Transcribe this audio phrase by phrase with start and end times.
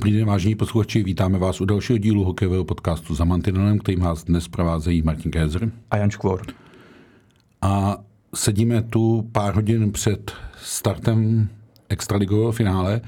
[0.00, 4.24] Dobrý den, vážení posluchači, vítáme vás u dalšího dílu hokejového podcastu za Mantinelem, který vás
[4.24, 5.70] dnes provázejí Martin Kézer.
[5.90, 6.42] A Jan Škvor.
[7.62, 7.96] A
[8.34, 10.32] sedíme tu pár hodin před
[10.62, 11.48] startem
[11.88, 13.00] extraligového finále,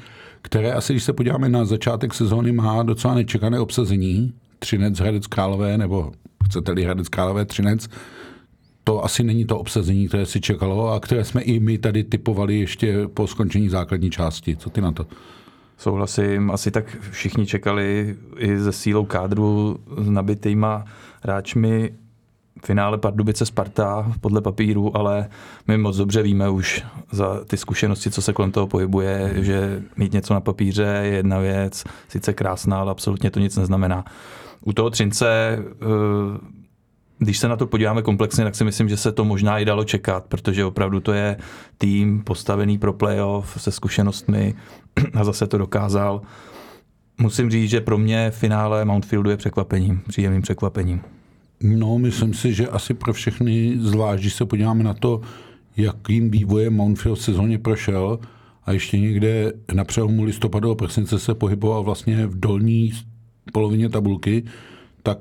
[0.42, 4.33] které asi, když se podíváme na začátek sezóny, má docela nečekané obsazení.
[4.59, 6.12] Třinec Hradec Králové, nebo
[6.45, 7.88] chcete-li Hradec Králové Třinec,
[8.84, 12.59] to asi není to obsazení, které si čekalo a které jsme i my tady typovali
[12.59, 14.56] ještě po skončení základní části.
[14.56, 15.06] Co ty na to?
[15.82, 20.84] Souhlasím, asi tak všichni čekali i ze sílou kádru s nabitýma
[21.22, 21.91] hráčmi
[22.64, 25.28] finále Pardubice Sparta podle papíru, ale
[25.69, 30.12] my moc dobře víme už za ty zkušenosti, co se kolem toho pohybuje, že mít
[30.12, 34.05] něco na papíře je jedna věc, sice krásná, ale absolutně to nic neznamená.
[34.61, 36.61] U toho Třince eh,
[37.25, 39.84] když se na to podíváme komplexně, tak si myslím, že se to možná i dalo
[39.84, 41.37] čekat, protože opravdu to je
[41.79, 44.55] tým postavený pro playoff se zkušenostmi
[45.14, 46.23] a zase to dokázal.
[47.20, 51.01] Musím říct, že pro mě finále Mountfieldu je překvapením, příjemným překvapením.
[51.62, 55.20] No, myslím si, že asi pro všechny, zvlášť když se podíváme na to,
[55.77, 58.19] jakým vývojem Mountfield v sezóně prošel
[58.64, 62.92] a ještě někde na přelomu listopadu a prosince se pohyboval vlastně v dolní
[63.53, 64.45] polovině tabulky,
[65.03, 65.19] tak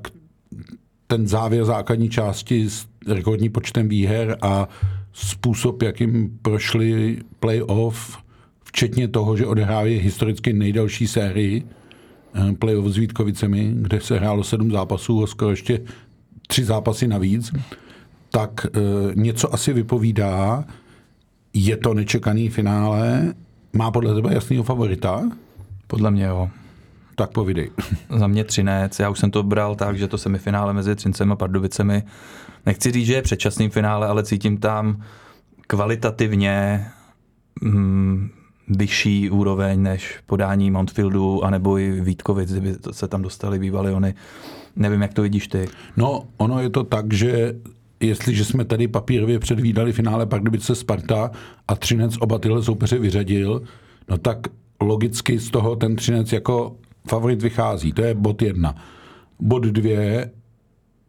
[1.12, 4.68] ten závěr základní části s rekordní počtem výher a
[5.12, 8.18] způsob, jakým prošli playoff,
[8.64, 11.62] včetně toho, že odehrávají historicky nejdelší sérii
[12.34, 15.80] eh, playoff s Vítkovicemi, kde se hrálo sedm zápasů a skoro ještě
[16.48, 17.52] tři zápasy navíc,
[18.30, 18.80] tak e,
[19.14, 20.64] něco asi vypovídá.
[21.54, 23.34] Je to nečekaný finále.
[23.72, 25.30] Má podle tebe jasného favorita?
[25.86, 26.50] Podle mě jo.
[27.14, 27.70] Tak povidej.
[28.16, 28.98] Za mě Třinec.
[28.98, 32.02] Já už jsem to bral tak, že to semifinále mezi Třincem a Pardubicemi.
[32.66, 35.02] Nechci říct, že je předčasným finále, ale cítím tam
[35.66, 36.86] kvalitativně
[37.62, 38.30] mm,
[38.68, 44.14] vyšší úroveň než podání Mountfieldu anebo i Vítkovic, kdyby se tam dostali bývaly oni.
[44.76, 45.68] Nevím, jak to vidíš ty.
[45.96, 47.54] No, ono je to tak, že
[48.00, 51.30] jestliže jsme tady papírově předvídali finále Pardubice Sparta
[51.68, 53.62] a Třinec oba tyhle soupeře vyřadil,
[54.08, 54.38] no tak
[54.80, 56.76] logicky z toho ten Třinec jako
[57.08, 57.92] favorit vychází.
[57.92, 58.74] To je bod jedna.
[59.40, 60.30] Bod dvě,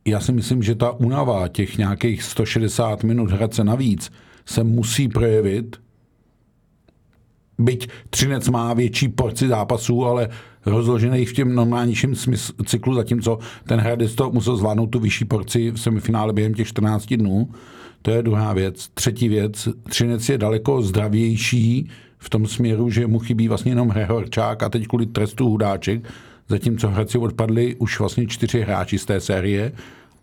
[0.05, 4.11] já si myslím, že ta únava těch nějakých 160 minut hradce navíc
[4.45, 5.75] se musí projevit.
[7.59, 10.29] Byť Třinec má větší porci zápasů, ale
[10.65, 12.15] rozložený v těm normálnějším
[12.65, 17.13] cyklu, zatímco ten Hradec to musel zvládnout tu vyšší porci v semifinále během těch 14
[17.13, 17.49] dnů.
[18.01, 18.89] To je druhá věc.
[18.93, 21.89] Třetí věc, Třinec je daleko zdravější
[22.23, 26.03] v tom směru, že mu chybí vlastně jenom Hrehorčák a teď kvůli trestu Hudáček,
[26.47, 29.71] zatímco Hradci odpadli už vlastně čtyři hráči z té série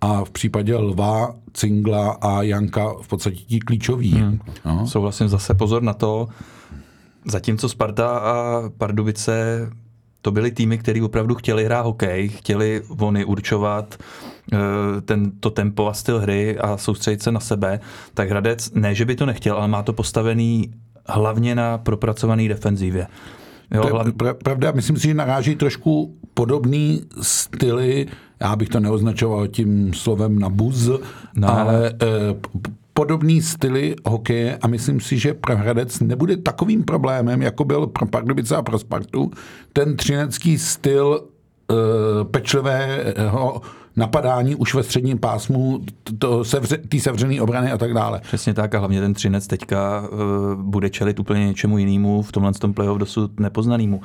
[0.00, 4.10] a v případě Lva, Cingla a Janka v podstatě ti klíčoví.
[4.10, 4.40] Hmm.
[4.64, 4.86] No.
[4.86, 6.28] Souhlasím zase pozor na to,
[7.24, 9.68] zatímco Sparta a Pardubice
[10.22, 13.94] to byly týmy, které opravdu chtěli hrát hokej, chtěli vony určovat
[14.52, 17.80] eh, ten, to tempo a styl hry a soustředit se na sebe,
[18.14, 20.72] tak Hradec ne, že by to nechtěl, ale má to postavený
[21.10, 23.06] hlavně na propracované defenzivě.
[23.74, 24.06] Jo, hlav...
[24.42, 28.06] Pravda, myslím si, že naráží trošku podobný styly,
[28.40, 30.90] já bych to neoznačoval tím slovem na buz,
[31.34, 31.58] no.
[31.58, 32.06] ale eh,
[32.94, 38.06] podobný styly hokeje a myslím si, že pro Hradec nebude takovým problémem, jako byl pro
[38.06, 39.30] Pardubice a pro Spartu,
[39.72, 41.74] ten třinecký styl eh,
[42.24, 43.62] pečlivého
[43.96, 45.80] napadání už ve středním pásmu,
[46.18, 48.20] to sevře, tý sevřený obrany a tak dále.
[48.20, 52.52] Přesně tak a hlavně ten Třinec teďka uh, bude čelit úplně něčemu jinému v tomhle
[52.52, 54.00] tom playoff dosud nepoznanému.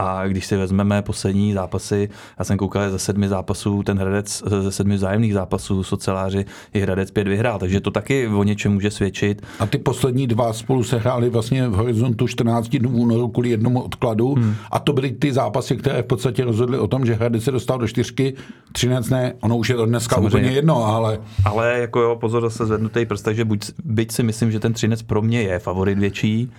[0.00, 4.72] A když si vezmeme poslední zápasy, já jsem koukal ze sedmi zápasů, ten Hradec ze
[4.72, 6.44] sedmi vzájemných zápasů, soceláři
[6.74, 9.42] i Hradec pět vyhrál, takže to taky o něčem může svědčit.
[9.58, 13.82] A ty poslední dva spolu se hráli vlastně v horizontu 14 dnů únoru kvůli jednomu
[13.82, 14.54] odkladu hmm.
[14.70, 17.78] a to byly ty zápasy, které v podstatě rozhodly o tom, že Hradec se dostal
[17.78, 18.34] do čtyřky,
[18.72, 20.38] 13 ne, ono už je to dneska Samozřejmě.
[20.38, 21.18] úplně jedno, ale...
[21.44, 25.02] Ale jako jo, pozor, zase zvednutý prst, takže buď, byť si myslím, že ten Třinec
[25.02, 26.50] pro mě je favorit větší,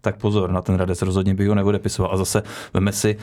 [0.00, 2.12] tak pozor, na ten Radec rozhodně bych ho neodepisoval.
[2.12, 2.42] A zase
[2.74, 3.16] veme si,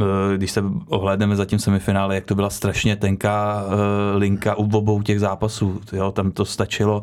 [0.00, 0.04] eh,
[0.36, 5.02] když se ohlédneme za tím semifinále, jak to byla strašně tenká eh, linka u obou
[5.02, 5.80] těch zápasů.
[5.92, 7.02] Jo, tam to stačilo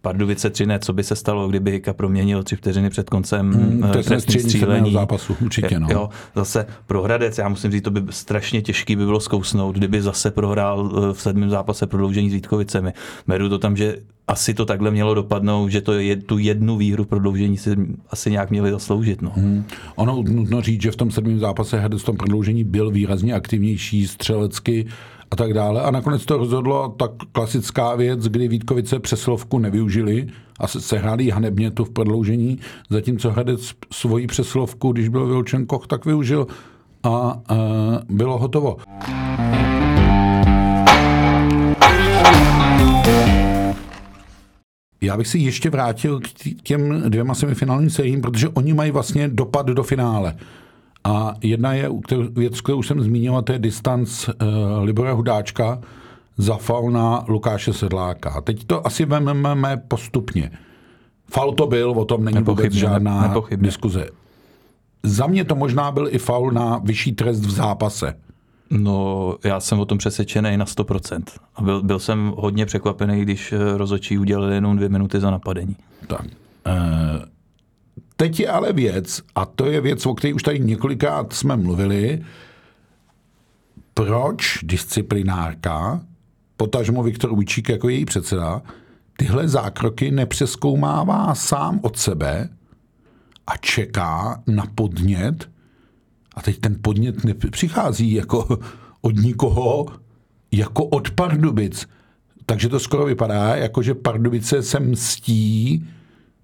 [0.00, 3.92] Pardubice 3 ne, co by se stalo, kdyby Hika proměnil tři vteřiny před koncem Hmm,
[3.92, 4.92] to je střílení.
[4.92, 5.80] zápasu, určitě.
[5.80, 5.86] No.
[5.90, 10.02] Jo, zase pro Hradec, já musím říct, to by strašně těžký by bylo zkousnout, kdyby
[10.02, 12.92] zase prohrál v sedmém zápase prodloužení s Vítkovicemi.
[13.26, 13.96] Beru to tam, že
[14.28, 17.76] asi to takhle mělo dopadnout, že to je tu jednu výhru v prodloužení si
[18.10, 19.22] asi nějak měli zasloužit.
[19.22, 19.32] No.
[19.34, 19.64] Hmm.
[19.96, 24.06] Ono nutno říct, že v tom sedmém zápase Hradec v tom prodloužení byl výrazně aktivnější
[24.06, 24.86] střelecky
[25.30, 25.82] a tak dále.
[25.82, 30.26] A nakonec to rozhodlo tak klasická věc, kdy Vítkovice přeslovku nevyužili
[30.60, 32.58] a sehráli hanebně to v prodloužení,
[32.90, 36.46] zatímco Hradec svoji přeslovku, když byl vyloučen Koch, tak využil
[37.02, 37.40] a, a
[38.08, 38.76] bylo hotovo.
[45.00, 49.66] Já bych si ještě vrátil k těm dvěma semifinálním sériím, protože oni mají vlastně dopad
[49.66, 50.36] do finále.
[51.04, 51.90] A jedna je
[52.30, 54.34] věc, kterou už jsem zmínil, a to je distanc uh,
[54.82, 55.78] Libora Hudáčka
[56.38, 58.30] za faul na Lukáše Sedláka.
[58.30, 60.50] A teď to asi vezmeme postupně.
[61.30, 63.66] Faul to byl, o tom není nepochybně, vůbec žádná nepochybně.
[63.66, 64.08] diskuze.
[65.02, 68.14] Za mě to možná byl i faul na vyšší trest v zápase.
[68.70, 71.22] No, já jsem o tom přesvědčený na 100%.
[71.54, 75.76] A byl, byl jsem hodně překvapený, když eh, rozočí udělali jenom dvě minuty za napadení.
[76.06, 76.26] Tak.
[76.66, 76.76] E,
[78.16, 82.24] teď je ale věc, a to je věc, o které už tady několikrát jsme mluvili,
[83.94, 86.00] proč disciplinárka,
[86.56, 88.62] potažmo Viktor Ujčík jako její předseda,
[89.16, 92.48] tyhle zákroky nepřeskoumává sám od sebe
[93.46, 95.50] a čeká na podnět,
[96.38, 98.58] a teď ten podnět nepřichází jako
[99.00, 99.86] od nikoho,
[100.52, 101.88] jako od Pardubic.
[102.46, 105.84] Takže to skoro vypadá, jako že Pardubice se mstí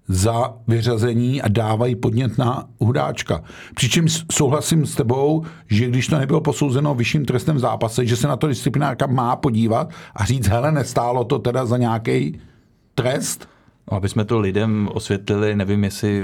[0.07, 3.43] za vyřazení a dávají podnět na hudáčka.
[3.75, 8.27] Přičemž souhlasím s tebou, že když to nebylo posouzeno vyšším trestem v zápase, že se
[8.27, 12.39] na to disciplinárka má podívat a říct, hele, nestálo to teda za nějaký
[12.95, 13.47] trest?
[13.87, 16.23] Aby jsme to lidem osvětlili, nevím, jestli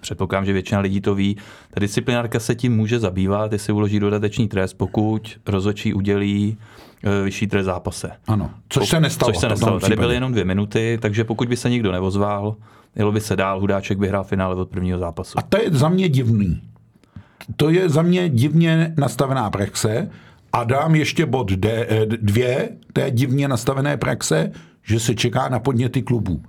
[0.00, 1.36] předpokládám, že většina lidí to ví,
[1.70, 6.56] ta disciplinárka se tím může zabývat, jestli uloží dodatečný trest, pokud rozočí udělí
[7.02, 8.10] e, vyšší trest zápase.
[8.26, 9.32] Ano, což se nestalo.
[9.32, 9.80] Což se nestalo.
[9.80, 12.56] Tady byly jenom dvě minuty, takže pokud by se nikdo nevozval,
[12.96, 15.38] jelo by se dál, Hudáček by hrál finále od prvního zápasu.
[15.38, 16.62] A to je za mě divný.
[17.56, 20.10] To je za mě divně nastavená praxe.
[20.52, 24.52] A dám ještě bod D, e, dvě té divně nastavené praxe,
[24.82, 26.42] že se čeká na podněty klubů.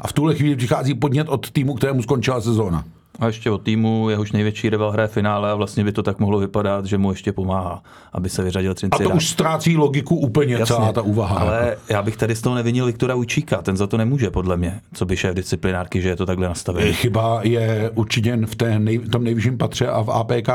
[0.00, 2.84] A v tuhle chvíli přichází podnět od týmu, kterému skončila sezóna.
[3.20, 6.38] A ještě od týmu, jehož největší rival hraje finále a vlastně by to tak mohlo
[6.38, 7.82] vypadat, že mu ještě pomáhá,
[8.12, 9.04] aby se vyřadil Třinci.
[9.04, 11.36] A to už ztrácí logiku úplně Jasně, celá ta úvaha.
[11.38, 11.80] Ale jako.
[11.88, 15.06] já bych tady z toho nevinil Viktora Učíka, ten za to nemůže, podle mě, co
[15.06, 16.92] by šéf disciplinárky, že je to takhle nastavené.
[16.92, 20.48] Chyba je určitě v té nej, tom nejvyšším patře a v APK.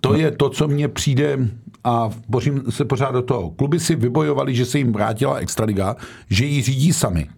[0.00, 0.14] To no.
[0.14, 1.38] je to, co mně přijde
[1.84, 3.50] a bořím se pořád do toho.
[3.50, 5.96] Kluby si vybojovali, že se jim vrátila Extraliga,
[6.30, 7.28] že ji řídí sami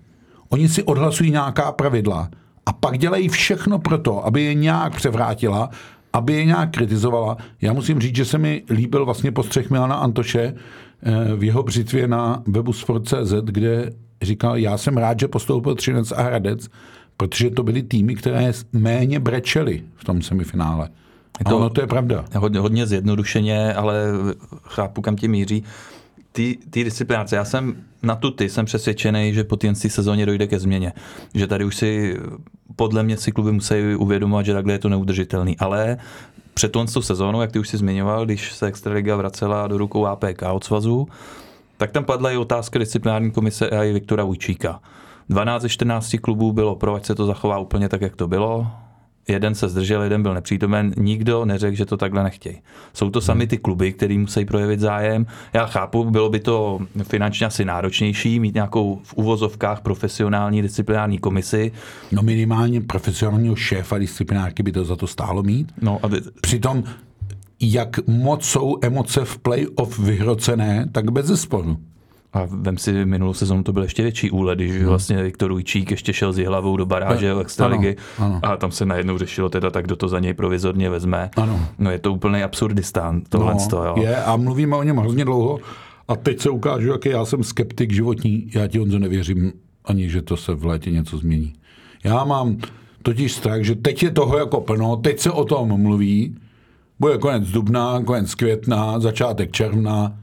[0.53, 2.29] Oni si odhlasují nějaká pravidla
[2.67, 5.71] a pak dělají všechno pro to, aby je nějak převrátila,
[6.13, 7.37] aby je nějak kritizovala.
[7.61, 10.55] Já musím říct, že se mi líbil vlastně postřeh Milana Antoše
[11.03, 13.91] eh, v jeho břitvě na webu Sport.cz, kde
[14.23, 16.69] říkal, já jsem rád, že postoupil Třinec a Hradec,
[17.17, 20.89] protože to byly týmy, které méně brečely v tom semifinále.
[21.39, 22.25] Je to, ono to je pravda.
[22.37, 24.05] Hodně, hodně zjednodušeně, ale
[24.63, 25.65] chápu, kam ti míří
[26.33, 30.59] ty disciplináce, já jsem na tu ty jsem přesvědčený, že po té sezóně dojde ke
[30.59, 30.93] změně.
[31.35, 32.19] Že tady už si
[32.77, 35.59] podle mě si kluby musí uvědomovat, že takhle je to neudržitelný.
[35.59, 35.97] Ale
[36.55, 40.43] před tou sezónou, jak ty už si zmiňoval, když se Extraliga vracela do rukou APK
[40.53, 41.09] od svazu,
[41.77, 44.81] tak tam padla i otázka disciplinární komise a i Viktora Vujčíka.
[45.29, 48.67] 12 ze 14 klubů bylo pro, ať se to zachová úplně tak, jak to bylo
[49.29, 52.57] jeden se zdržel, jeden byl nepřítomen, nikdo neřekl, že to takhle nechtějí.
[52.95, 55.27] Jsou to sami ty kluby, který musí projevit zájem.
[55.53, 61.73] Já chápu, bylo by to finančně asi náročnější, mít nějakou v uvozovkách profesionální disciplinární komisi.
[62.13, 65.73] No minimálně profesionálního šéfa disciplinárky by to za to stálo mít.
[65.81, 66.21] No, aby...
[66.41, 66.85] Přitom
[67.61, 71.77] jak moc jsou emoce v play-off vyhrocené, tak bez zesporu.
[72.33, 74.87] A vem si, minulou sezonu to byl ještě větší úled, když hmm.
[74.87, 77.97] vlastně Viktor Ujčík ještě šel s hlavou do baráže extraligy
[78.43, 81.31] a tam se najednou řešilo teda tak, kdo to za něj provizorně vezme.
[81.37, 81.61] Ano.
[81.79, 83.55] No je to úplný absurdistán, tohle.
[83.55, 83.95] No, to, jo.
[83.97, 85.59] Je a mluvíme o něm hrozně dlouho
[86.09, 88.51] a teď se ukážu, jaký já jsem skeptik životní.
[88.55, 89.53] Já ti Honzo nevěřím
[89.85, 91.53] ani, že to se v létě něco změní.
[92.05, 92.57] Já mám
[93.03, 96.37] totiž strach, že teď je toho jako plno, teď se o tom mluví,
[97.01, 100.19] bude konec dubna, konec května, začátek června,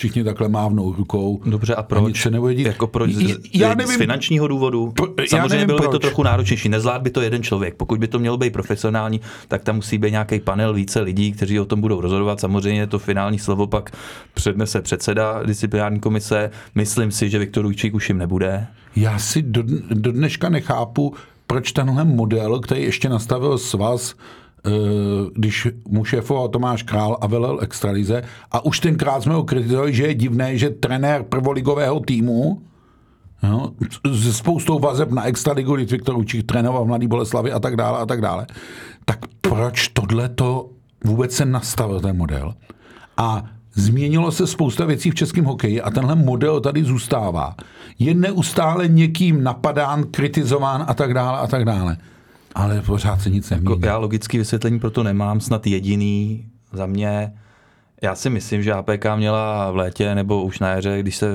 [0.00, 1.40] všichni takhle mávnou rukou.
[1.46, 2.22] Dobře, a proč?
[2.22, 2.66] se nebude dít.
[2.66, 3.10] Jako proč?
[3.10, 4.92] Z, já nevím, z finančního důvodu?
[4.92, 5.88] Pro, Samozřejmě nevím, bylo proč.
[5.88, 6.68] by to trochu náročnější.
[6.68, 7.74] Nezvlád by to jeden člověk.
[7.74, 11.60] Pokud by to mělo být profesionální, tak tam musí být nějaký panel více lidí, kteří
[11.60, 12.40] o tom budou rozhodovat.
[12.40, 13.90] Samozřejmě to finální slovo pak
[14.34, 16.50] přednese předseda disciplinární komise.
[16.74, 18.66] Myslím si, že Viktor Ujčík už jim nebude.
[18.96, 21.14] Já si do, do dneška nechápu,
[21.46, 24.14] proč tenhle model, který ještě nastavil svaz,
[25.34, 30.06] když mu šéfoval Tomáš Král a velel extralize, a už tenkrát jsme ho kritizovali, že
[30.06, 32.62] je divné, že trenér prvoligového týmu
[33.42, 33.72] No,
[34.22, 37.98] se spoustou vazeb na extraligu, kdy Viktor Učík trénoval v Mladý Boleslavy a tak dále
[37.98, 38.46] a tak dále.
[39.04, 40.70] Tak proč tohle to
[41.04, 42.54] vůbec se nastavil ten model?
[43.16, 47.54] A změnilo se spousta věcí v českém hokeji a tenhle model tady zůstává.
[47.98, 51.96] Je neustále někým napadán, kritizován a tak dále a tak dále.
[52.60, 53.72] Ale pořád se nic nemění.
[53.72, 57.32] Jako já logické vysvětlení pro to nemám, snad jediný za mě
[58.02, 61.32] já si myslím, že APK měla v létě nebo už na jaře, když se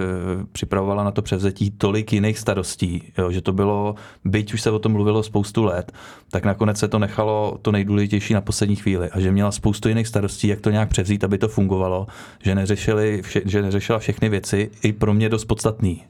[0.52, 4.80] připravovala na to převzetí, tolik jiných starostí, jo, že to bylo, byť už se o
[4.80, 5.92] tom mluvilo spoustu let,
[6.32, 10.08] tak nakonec se to nechalo to nejdůležitější na poslední chvíli a že měla spoustu jiných
[10.08, 12.08] starostí, jak to nějak převzít, aby to fungovalo,
[12.44, 16.04] že, neřešili, vše, že neřešila všechny věci, i pro mě dost podstatný.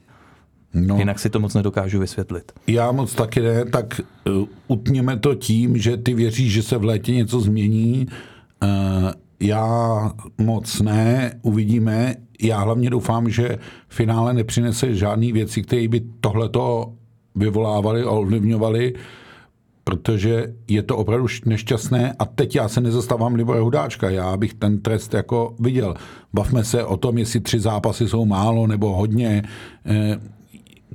[0.75, 2.51] No, Jinak si to moc nedokážu vysvětlit.
[2.67, 6.83] Já moc taky ne, tak uh, utněme to tím, že ty věříš, že se v
[6.83, 8.07] létě něco změní.
[8.63, 8.69] Uh,
[9.39, 12.15] já moc ne, uvidíme.
[12.41, 13.57] Já hlavně doufám, že
[13.89, 16.93] finále nepřinese žádný věci, které by tohleto
[17.35, 18.93] vyvolávaly a ovlivňovaly,
[19.83, 24.81] protože je to opravdu nešťastné a teď já se nezastávám Libora Hudáčka, já bych ten
[24.81, 25.95] trest jako viděl.
[26.33, 29.43] Bavme se o tom, jestli tři zápasy jsou málo nebo hodně.
[29.85, 30.19] Eh,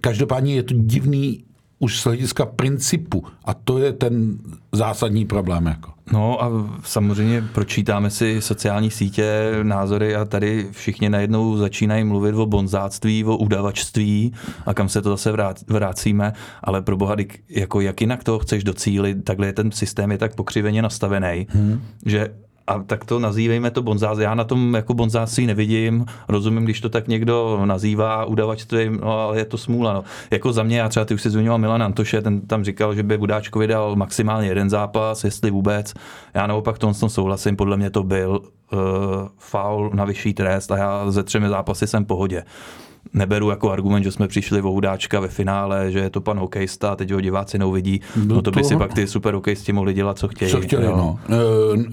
[0.00, 1.45] každopádně je to divný
[1.78, 4.38] už z hlediska principu a to je ten
[4.73, 5.66] zásadní problém.
[5.66, 5.92] Jako.
[6.12, 6.50] No a
[6.85, 13.37] samozřejmě pročítáme si sociální sítě, názory a tady všichni najednou začínají mluvit o bonzáctví, o
[13.37, 14.33] udavačství
[14.66, 15.33] a kam se to zase
[15.69, 17.16] vracíme, ale pro boha,
[17.49, 21.83] jako jak jinak to chceš docílit, takhle je ten systém je tak pokřiveně nastavený, hmm.
[22.07, 22.35] že
[22.66, 24.18] a tak to nazývejme to bonzás.
[24.18, 29.38] Já na tom jako bonzáctví nevidím, rozumím, když to tak někdo nazývá udavačstvím, no ale
[29.38, 29.92] je to smůla.
[29.92, 30.04] No.
[30.30, 33.02] Jako za mě, já třeba ty už si zmiňoval Milan Antoše, ten tam říkal, že
[33.02, 35.94] by Budáčkovi dal maximálně jeden zápas, jestli vůbec.
[36.34, 38.40] Já naopak tom souhlasím, podle mě to byl
[38.72, 38.78] uh,
[39.38, 42.44] faul na vyšší trest a já ze třemi zápasy jsem v pohodě
[43.12, 46.92] neberu jako argument, že jsme přišli o Hudáčka ve finále, že je to pan hokejista
[46.92, 48.00] a teď ho diváci neuvidí.
[48.16, 50.50] No, no to by si pak ty super hokejisti mohli dělat, co chtějí.
[50.50, 51.19] Co chtěli, no.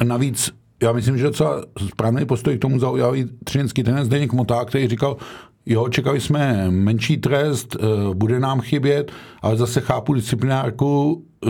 [0.01, 0.51] E, navíc
[0.83, 4.87] já myslím, že docela správný postoj k tomu zaujal i třinecký trenér Zdeněk Moták, který
[4.87, 5.17] říkal,
[5.65, 9.11] jo, čekali jsme menší trest, eh, bude nám chybět,
[9.41, 11.49] ale zase chápu disciplinárku, eh,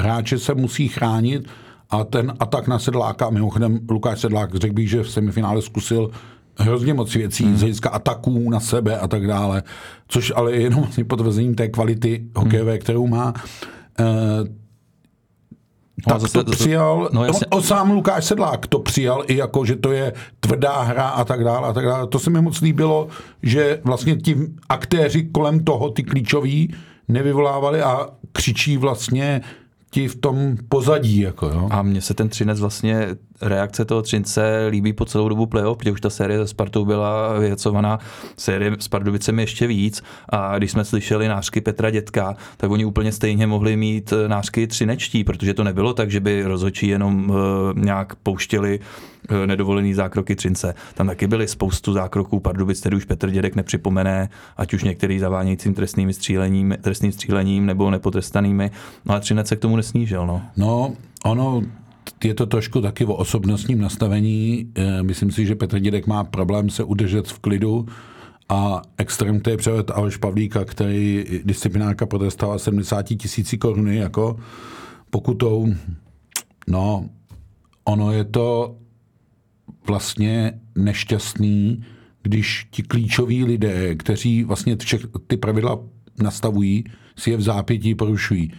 [0.00, 1.48] hráče se musí chránit
[1.90, 6.10] a ten atak na Sedláka, mimochodem Lukáš Sedlák řekl bych, že v semifinále zkusil
[6.58, 7.56] hrozně moc věcí hmm.
[7.56, 9.62] z hlediska ataků na sebe a tak dále,
[10.08, 12.80] což ale je jenom vlastně potvrzením té kvality hokejové, hmm.
[12.80, 13.34] kterou má.
[14.00, 14.60] Eh,
[16.08, 17.46] tak zase, to přijal, no, jasně.
[17.46, 21.44] o, sám Lukáš Sedlák to přijal i jako, že to je tvrdá hra a tak
[21.44, 22.06] dále a tak dále.
[22.06, 23.08] To se mi moc líbilo,
[23.42, 24.36] že vlastně ti
[24.68, 26.74] aktéři kolem toho, ty klíčoví,
[27.08, 29.40] nevyvolávali a křičí vlastně
[29.90, 31.20] ti v tom pozadí.
[31.20, 31.68] Jako, jo.
[31.70, 33.08] A mně se ten Třinec vlastně,
[33.42, 37.38] reakce toho Třince líbí po celou dobu playoff, protože už ta série ze Spartou byla
[37.38, 37.98] vyjecovaná,
[38.36, 43.12] série s Pardubicemi ještě víc a když jsme slyšeli nářky Petra Dětka, tak oni úplně
[43.12, 47.36] stejně mohli mít nářky třinečtí, protože to nebylo tak, že by rozhodčí jenom uh,
[47.74, 48.80] nějak pouštěli
[49.46, 50.74] nedovolený zákroky Třince.
[50.94, 55.74] Tam taky byly spoustu zákroků Pardubic, který už Petr Dědek nepřipomene, ať už některý zavánějícím
[55.74, 58.70] trestným střílením, trestným střílením nebo nepotrestanými,
[59.04, 60.26] no a Třinec se k tomu nesnížil.
[60.26, 60.92] No, no
[61.24, 61.62] ono
[62.24, 64.66] je to trošku taky o osobnostním nastavení.
[64.74, 67.86] Eh, myslím si, že Petr Dědek má problém se udržet v klidu
[68.48, 74.36] a extrém to je převed Aleš Pavlíka, který disciplinárka potrestal 70 tisíci koruny jako
[75.10, 75.68] pokutou.
[76.68, 77.08] No,
[77.84, 78.76] ono je to
[79.86, 81.84] vlastně nešťastný,
[82.22, 84.76] když ti klíčoví lidé, kteří vlastně
[85.26, 85.78] ty pravidla
[86.22, 86.84] nastavují,
[87.16, 88.52] si je v zápětí porušují.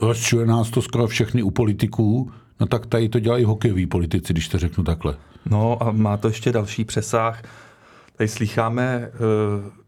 [0.00, 2.30] Rozčuje nás to skoro všechny u politiků,
[2.60, 5.16] no tak tady to dělají hokejoví politici, když to řeknu takhle.
[5.50, 7.42] No a má to ještě další přesah.
[8.16, 9.79] Tady slycháme uh,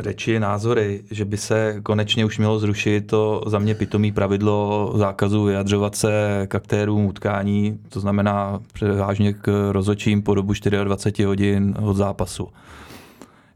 [0.00, 5.44] řeči, názory, že by se konečně už mělo zrušit to za mě pitomý pravidlo zákazu
[5.44, 10.52] vyjadřovat se k aktérům utkání, to znamená převážně k rozočím po dobu
[10.84, 12.48] 24 hodin od zápasu.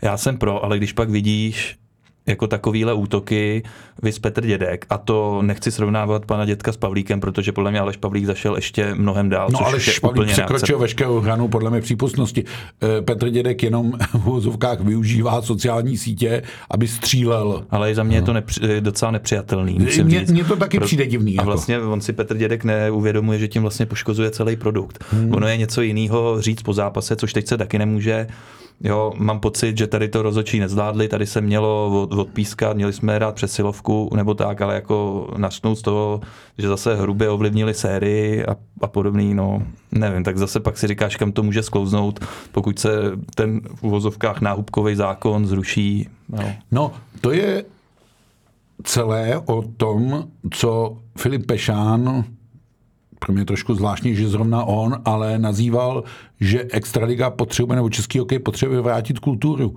[0.02, 1.76] Já jsem pro, ale když pak vidíš,
[2.26, 3.62] jako takovýhle útoky,
[4.02, 4.86] vys Petr Dědek.
[4.90, 8.94] A to nechci srovnávat pana Dětka s Pavlíkem, protože podle mě Aleš Pavlík zašel ještě
[8.94, 9.48] mnohem dál.
[9.52, 12.44] No ale Pavlík překročil veškerou hranu podle mě přípustnosti.
[12.82, 17.64] Eh, Petr Dědek jenom v úzovkách využívá sociální sítě, aby střílel.
[17.70, 19.78] Ale i za mě je to nepři, docela nepřijatelný.
[20.02, 21.32] Mně to taky Pro, přijde divný.
[21.32, 21.46] A jako.
[21.46, 25.04] vlastně on si Petr Dědek neuvědomuje, že tím vlastně poškozuje celý produkt.
[25.10, 25.34] Hmm.
[25.34, 28.26] Ono je něco jiného říct po zápase, což teď se taky nemůže
[28.84, 33.14] Jo, mám pocit, že tady to rozhodčí nezvládli, tady se mělo od, odpískat, měli jsme
[33.14, 36.20] hrát přesilovku nebo tak, ale jako našnout z toho,
[36.58, 39.62] že zase hrubě ovlivnili sérii a, a podobný, no
[39.92, 42.20] nevím, tak zase pak si říkáš, kam to může sklouznout,
[42.52, 42.90] pokud se
[43.34, 46.08] ten v uvozovkách náhubkový zákon zruší.
[46.28, 46.52] No.
[46.70, 47.64] no, to je
[48.84, 52.24] celé o tom, co Filip Pešán
[53.22, 56.04] pro mě trošku zvláštní, že zrovna on, ale nazýval,
[56.40, 59.76] že Extraliga potřebuje, nebo český hokej potřebuje vrátit kulturu.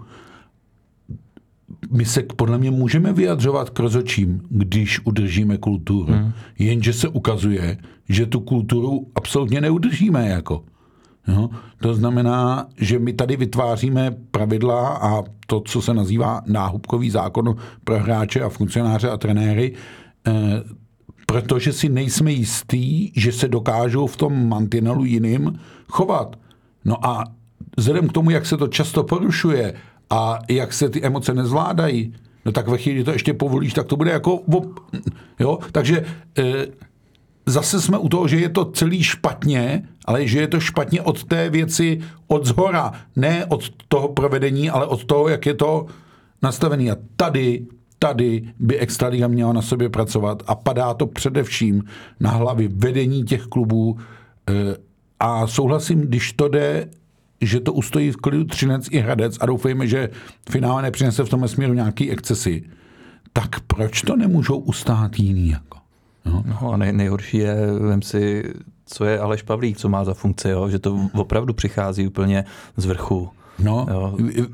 [1.92, 6.14] My se podle mě můžeme vyjadřovat k rozočím, když udržíme kulturu.
[6.14, 6.32] Hmm.
[6.60, 7.78] Jenže se ukazuje,
[8.10, 10.30] že tu kulturu absolutně neudržíme.
[10.30, 10.64] Jako.
[11.28, 11.50] Jo?
[11.78, 18.00] To znamená, že my tady vytváříme pravidla a to, co se nazývá náhubkový zákon pro
[18.00, 19.74] hráče a funkcionáře a trenéry,
[20.28, 20.32] eh,
[21.26, 26.36] protože si nejsme jistí, že se dokážou v tom mantinelu jiným chovat.
[26.86, 27.24] No a
[27.78, 29.74] vzhledem k tomu, jak se to často porušuje
[30.10, 32.14] a jak se ty emoce nezvládají,
[32.46, 34.40] no tak ve chvíli to ještě povolíš, tak to bude jako...
[35.40, 35.60] Jo?
[35.72, 36.06] Takže
[36.38, 36.68] e,
[37.46, 41.24] zase jsme u toho, že je to celý špatně, ale že je to špatně od
[41.24, 45.86] té věci od zhora, ne od toho provedení, ale od toho, jak je to
[46.42, 46.92] nastavený.
[46.92, 47.66] A tady
[48.08, 51.84] tady by Extraliga měla na sobě pracovat a padá to především
[52.20, 53.98] na hlavy vedení těch klubů
[54.50, 54.54] eh,
[55.20, 56.90] a souhlasím, když to jde,
[57.42, 60.10] že to ustojí v klidu Třinec i Hradec a doufejme, že
[60.50, 62.64] finále nepřinese v tom směru nějaký excesy,
[63.34, 65.50] tak proč to nemůžou ustát jiný?
[65.50, 65.78] Jako?
[66.26, 68.54] No, no a nej, nejhorší je, vem si,
[68.86, 70.70] co je Aleš Pavlík, co má za funkci, jo?
[70.70, 72.46] že to opravdu přichází úplně
[72.78, 73.30] z vrchu.
[73.60, 73.86] No,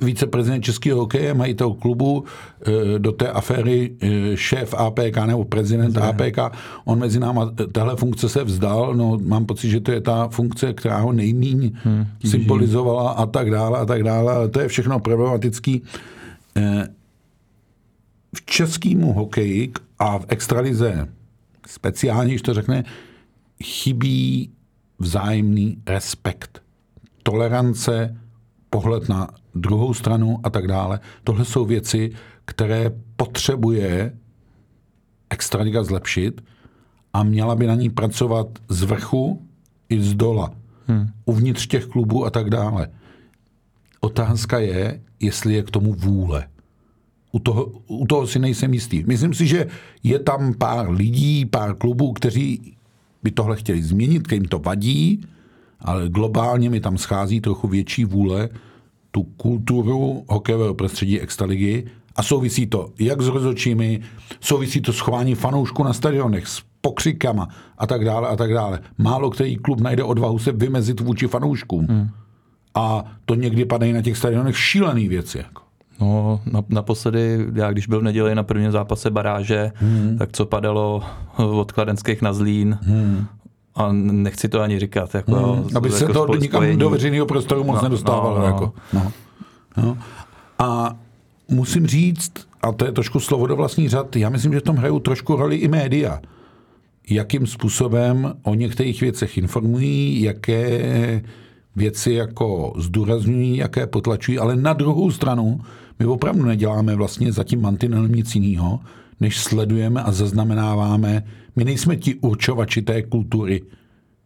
[0.02, 2.24] viceprezident českého hokeje, majitel klubu,
[2.62, 6.02] eh, do té aféry eh, šéf APK nebo prezident Zde.
[6.02, 6.38] APK,
[6.86, 10.74] on mezi náma tahle funkce se vzdal, no mám pocit, že to je ta funkce,
[10.74, 15.00] která ho nejmíň hmm, symbolizovala a tak dále a tak dále, ale to je všechno
[15.00, 15.82] problematický.
[16.58, 16.88] Eh,
[18.36, 21.08] v českému hokeji a v extralize
[21.68, 22.84] speciálně, když to řekne,
[23.64, 24.50] chybí
[25.00, 26.62] vzájemný respekt,
[27.24, 28.21] tolerance,
[28.72, 31.00] pohled na druhou stranu a tak dále.
[31.24, 32.12] Tohle jsou věci,
[32.46, 34.18] které potřebuje
[35.30, 36.44] Extraliga zlepšit
[37.14, 39.48] a měla by na ní pracovat z vrchu
[39.90, 40.52] i z dola.
[40.88, 41.08] Hmm.
[41.26, 42.88] Uvnitř těch klubů a tak dále.
[44.00, 46.48] Otázka je, jestli je k tomu vůle.
[47.32, 49.04] U toho, u toho si nejsem jistý.
[49.08, 49.68] Myslím si, že
[50.04, 52.78] je tam pár lidí, pár klubů, kteří
[53.24, 55.26] by tohle chtěli změnit, kterým to vadí,
[55.82, 58.50] ale globálně mi tam schází trochu větší vůle
[59.12, 64.02] tu kulturu hokejového prostředí extraligy a souvisí to jak s rozhodčími,
[64.40, 68.80] souvisí to s chováním fanoušků na stadionech, s pokřikama a tak dále a tak dále.
[68.98, 71.86] Málo který klub najde odvahu se vymezit vůči fanouškům.
[71.90, 72.10] Hmm.
[72.76, 75.38] A to někdy padají na těch stadionech šílený věci.
[75.38, 75.62] Jako.
[76.00, 76.40] No,
[76.70, 80.18] naposledy, já když byl v neděli na prvním zápase baráže, hmm.
[80.18, 81.04] tak co padalo
[81.38, 83.26] od Kladenských na Zlín, hmm
[83.76, 85.16] a nechci to ani říkat.
[85.16, 88.36] Jako, hmm, aby jako se to nikam do veřejného prostoru moc no, nedostávalo.
[88.36, 88.46] No, no.
[88.46, 88.74] Jako.
[88.94, 89.12] No.
[89.78, 89.98] No.
[90.60, 90.96] A
[91.50, 92.32] musím říct,
[92.62, 95.36] a to je trošku slovo do vlastní řad, já myslím, že v tom hrajou trošku
[95.36, 96.22] roli i média.
[97.10, 101.22] Jakým způsobem o některých věcech informují, jaké
[101.76, 105.60] věci jako zdůrazňují, jaké potlačují, ale na druhou stranu
[106.00, 108.80] my opravdu neděláme vlastně zatím mantinelem nic jiného,
[109.22, 111.24] než sledujeme a zaznamenáváme.
[111.56, 113.62] My nejsme ti určovači té kultury.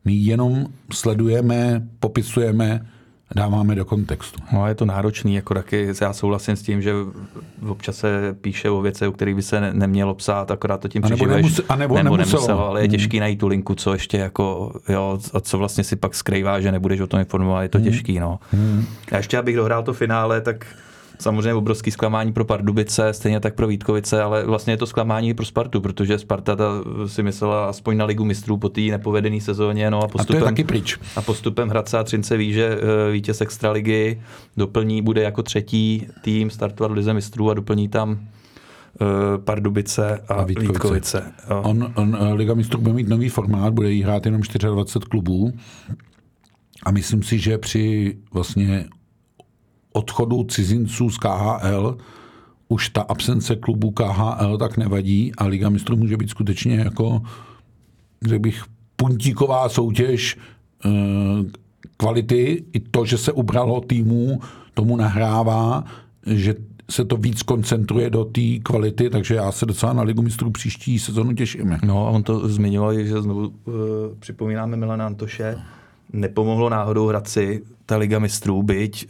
[0.05, 2.85] My jenom sledujeme, popisujeme,
[3.35, 4.39] dáváme do kontextu.
[4.53, 6.93] No je to náročný, jako taky já souhlasím s tím, že
[7.67, 11.05] občas se píše o věci, o kterých by se ne, nemělo psát, akorát to tím
[11.05, 12.41] a nebo, nemus, a nebo, nebo nemuselo.
[12.41, 12.67] nemuselo.
[12.67, 12.91] ale je hmm.
[12.91, 16.71] těžký najít tu linku, co ještě jako, jo, a co vlastně si pak skrývá, že
[16.71, 17.87] nebudeš o tom informovat, je to hmm.
[17.87, 18.39] těžký, no.
[18.51, 18.85] Hmm.
[19.11, 20.65] A ještě abych dohrál to finále, tak
[21.19, 25.45] samozřejmě obrovský zklamání pro Pardubice, stejně tak pro Vítkovice, ale vlastně je to zklamání pro
[25.45, 26.65] Spartu, protože Sparta ta
[27.05, 29.91] si myslela aspoň na ligu mistrů po té nepovedené sezóně.
[29.91, 30.99] No a, postupem, a to je taky pryč.
[31.15, 34.21] A postupem Hradce a Třince ví, že eh, vítěz extraligy
[34.57, 38.17] doplní, bude jako třetí tým startovat v lize mistrů a doplní tam uh,
[39.43, 40.71] Pardubice a, a Vítkovice.
[40.71, 41.31] Vítkovice.
[41.63, 45.53] On, on, eh, Liga mistrů bude mít nový formát, bude jí hrát jenom 24 klubů
[46.85, 48.85] a myslím si, že při vlastně
[49.95, 51.97] odchodu cizinců z KHL
[52.67, 57.21] už ta absence klubu KHL tak nevadí a Liga mistrů může být skutečně jako,
[58.21, 58.63] řekl bych,
[58.95, 60.37] puntíková soutěž
[60.85, 60.89] e,
[61.97, 62.63] kvality.
[62.73, 64.39] I to, že se ubralo týmů,
[64.73, 65.83] tomu nahrává,
[66.25, 66.55] že
[66.89, 70.99] se to víc koncentruje do té kvality, takže já se docela na Ligu mistrů příští
[70.99, 71.77] sezonu těším.
[71.83, 73.73] No a on to zmiňoval, že znovu uh,
[74.19, 75.57] připomínáme Milana Antoše,
[76.15, 79.07] nepomohlo náhodou Hradci ta Liga mistrů, byť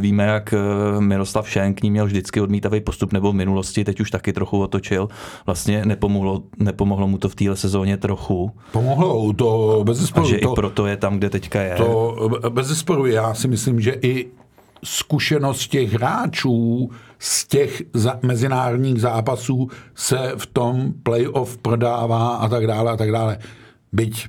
[0.00, 4.10] víme, jak eh, Miroslav Šenk ní měl vždycky odmítavý postup, nebo v minulosti, teď už
[4.10, 5.08] taky trochu otočil.
[5.46, 8.50] Vlastně nepomohlo, nepomohlo mu to v téhle sezóně trochu.
[8.72, 10.26] Pomohlo, to bez zesporu.
[10.26, 11.74] A že to, i proto je tam, kde teďka je.
[11.74, 12.16] To
[12.48, 14.26] bez zesporu, já si myslím, že i
[14.84, 22.66] zkušenost těch hráčů z těch za, mezinárodních zápasů se v tom playoff prodává a tak
[22.66, 23.38] dále a tak dále.
[23.92, 24.28] Byť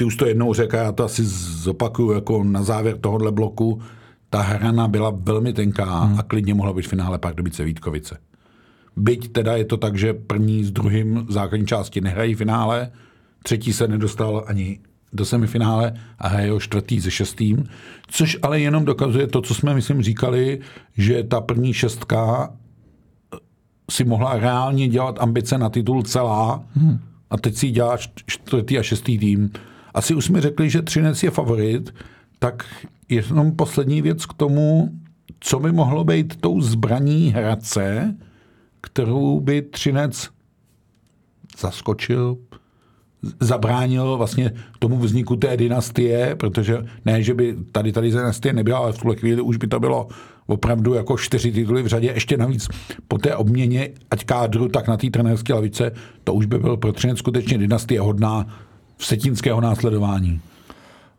[0.00, 3.82] ty už to jednou řekl, já to asi zopakuju jako na závěr tohohle bloku,
[4.30, 6.18] ta hrana byla velmi tenká hmm.
[6.18, 8.18] a klidně mohla být v finále Pardubice Vítkovice.
[8.96, 12.90] Byť teda je to tak, že první s druhým základní části nehrají finále,
[13.42, 14.78] třetí se nedostal ani
[15.12, 17.64] do semifinále a hraje čtvrtý ze šestým,
[18.06, 20.60] což ale jenom dokazuje to, co jsme, myslím, říkali,
[20.96, 22.52] že ta první šestka
[23.90, 26.98] si mohla reálně dělat ambice na titul celá hmm.
[27.30, 29.50] a teď si dělá čtvrtý a šestý tým.
[29.94, 31.94] Asi už jsme řekli, že Třinec je favorit,
[32.38, 32.64] tak
[33.08, 34.90] jenom poslední věc k tomu,
[35.40, 38.16] co by mohlo být tou zbraní Hradce,
[38.80, 40.28] kterou by Třinec
[41.58, 42.36] zaskočil,
[43.40, 48.92] zabránil vlastně tomu vzniku té dynastie, protože ne, že by tady tady dynastie nebyla, ale
[48.92, 50.08] v tuhle chvíli už by to bylo
[50.46, 52.68] opravdu jako čtyři tituly v řadě, ještě navíc
[53.08, 55.92] po té obměně, ať kádru, tak na té trenérské lavice,
[56.24, 58.46] to už by byl pro Třinec skutečně dynastie hodná
[59.00, 60.40] vsetínského následování.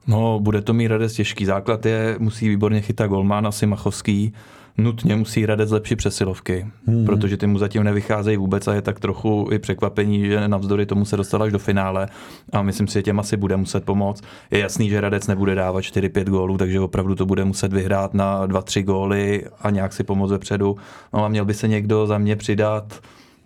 [0.07, 1.45] No, bude to mít Radec těžký.
[1.45, 4.33] Základ je, musí výborně chytat golmán, asi Machovský,
[4.77, 7.05] nutně musí Radec zlepšit přesilovky, hmm.
[7.05, 11.05] protože ty mu zatím nevycházejí vůbec a je tak trochu i překvapení, že navzdory tomu
[11.05, 12.07] se dostal až do finále
[12.53, 14.23] a myslím si, že těm asi bude muset pomoct.
[14.51, 18.47] Je jasný, že Radec nebude dávat 4-5 gólů, takže opravdu to bude muset vyhrát na
[18.47, 20.77] 2-3 góly a nějak si pomoct vepředu.
[21.13, 22.99] No a měl by se někdo za mě přidat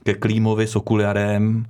[0.04, 1.66] ke Klímovi s Okuliarem,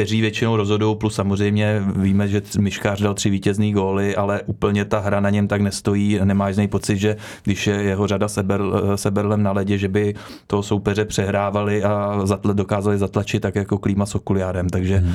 [0.00, 4.98] kteří většinou rozhodují, plus samozřejmě víme, že Miškář dal tři vítězný góly, ale úplně ta
[4.98, 8.62] hra na něm tak nestojí, nemáš z něj pocit, že když je jeho řada seber,
[8.94, 10.14] seberlem na ledě, že by
[10.46, 15.12] toho soupeře přehrávali a zatl, dokázali zatlačit tak jako Klíma s Okuliárem, takže hmm.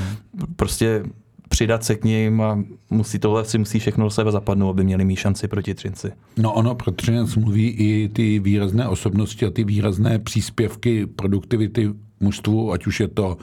[0.56, 1.04] prostě
[1.50, 5.06] přidat se k ním a musí tohle si musí všechno do sebe zapadnout, aby měli
[5.06, 6.12] mít šanci proti Třinci.
[6.38, 12.72] No ono pro Třinec mluví i ty výrazné osobnosti a ty výrazné příspěvky produktivity mužstvu,
[12.72, 13.38] ať už je to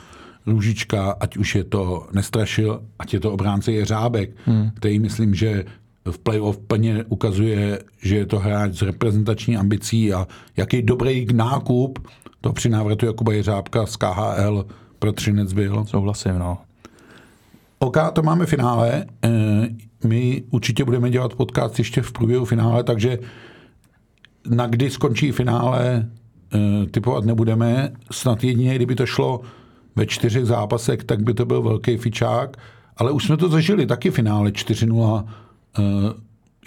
[0.47, 4.71] Růžička, ať už je to Nestrašil, ať je to obránce Jeřábek, hmm.
[4.75, 5.65] který myslím, že
[6.11, 12.09] v playoff plně ukazuje, že je to hráč s reprezentační ambicí a jaký dobrý nákup
[12.41, 14.67] to při návratu Jakuba Jeřábka z KHL
[14.99, 15.85] pro Třinec byl.
[15.85, 16.59] Souhlasím, no.
[17.79, 19.05] OK, to máme finále.
[19.25, 19.31] Eh,
[20.05, 23.19] my určitě budeme dělat podcast ještě v průběhu finále, takže
[24.51, 26.09] na kdy skončí finále
[26.91, 27.93] typovat nebudeme.
[28.11, 29.41] Snad jedině, kdyby to šlo
[29.97, 32.57] ve čtyřech zápasech, tak by to byl velký fičák,
[32.97, 35.25] ale už jsme to zažili, taky finále 4-0
[35.79, 35.83] eh,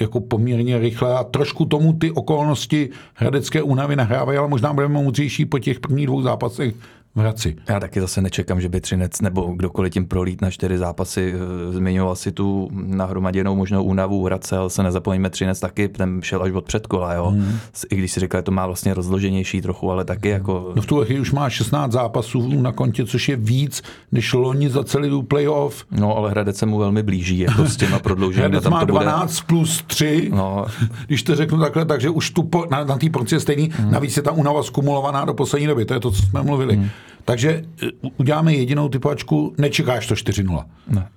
[0.01, 5.45] jako poměrně rychle a trošku tomu ty okolnosti Hradecké únavy nahrávají, ale možná budeme moudřejší
[5.45, 6.75] po těch prvních dvou zápasech
[7.15, 7.55] v Hradci.
[7.69, 11.33] Já taky zase nečekám, že by Třinec nebo kdokoliv tím prolít na čtyři zápasy.
[11.35, 16.21] Eh, zmiňoval si tu nahromaděnou možnou únavu v Hradce, ale se nezapomeňme, Třinec taky ten
[16.21, 17.25] šel až od předkola, jo.
[17.25, 17.57] Hmm.
[17.89, 20.71] I když si říkal, že to má vlastně rozloženější trochu, ale taky jako...
[20.75, 24.69] No v tuhle chvíli už má 16 zápasů na kontě, což je víc, než loni
[24.69, 25.85] za celý tu playoff.
[25.91, 28.49] No, ale Hradec se mu velmi blíží, jako s těma prodlouženími.
[28.49, 29.47] Hradec má 12 bude...
[29.47, 30.65] plus 3, no.
[31.07, 33.69] když to řeknu takhle, takže už tu po, na, na té porci je stejný.
[33.73, 33.91] Hmm.
[33.91, 36.75] Navíc je ta únava skumulovaná do poslední doby, to je to, co jsme mluvili.
[36.75, 36.89] Hmm.
[37.25, 37.87] Takže e,
[38.17, 40.65] uděláme jedinou typovačku, nečekáš to 4-0.
[40.87, 41.07] Ne.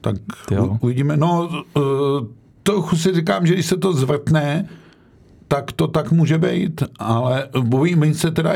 [0.00, 0.16] Tak
[0.60, 1.16] u, uvidíme.
[1.16, 1.80] No, e,
[2.62, 4.68] to si říkám, že když se to zvrtne,
[5.48, 8.52] tak to tak může být, ale bojím se teda,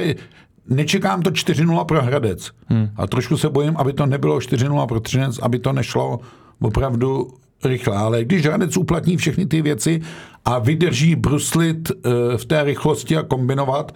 [0.69, 2.51] nečekám to 4-0 pro Hradec.
[2.67, 2.89] Hmm.
[2.97, 6.21] A trošku se bojím, aby to nebylo 4-0 pro Třinec, aby to nešlo
[6.61, 7.29] opravdu
[7.65, 7.97] rychle.
[7.97, 10.01] Ale když Hradec uplatní všechny ty věci
[10.45, 11.95] a vydrží bruslit e,
[12.37, 13.93] v té rychlosti a kombinovat,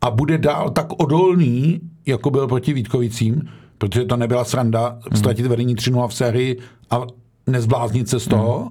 [0.00, 3.42] a bude dál tak odolný, jako byl proti Vítkovicím,
[3.78, 6.58] protože to nebyla sranda ztratit vedení 3 v sérii
[6.90, 7.02] a
[7.46, 8.68] nezbláznit se z toho, mm.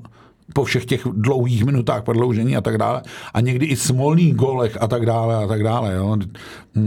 [0.53, 3.01] po všech těch dlouhých minutách prodloužení a tak dále.
[3.33, 5.93] A někdy i smolných golech a tak dále a tak dále.
[5.95, 6.17] Jo.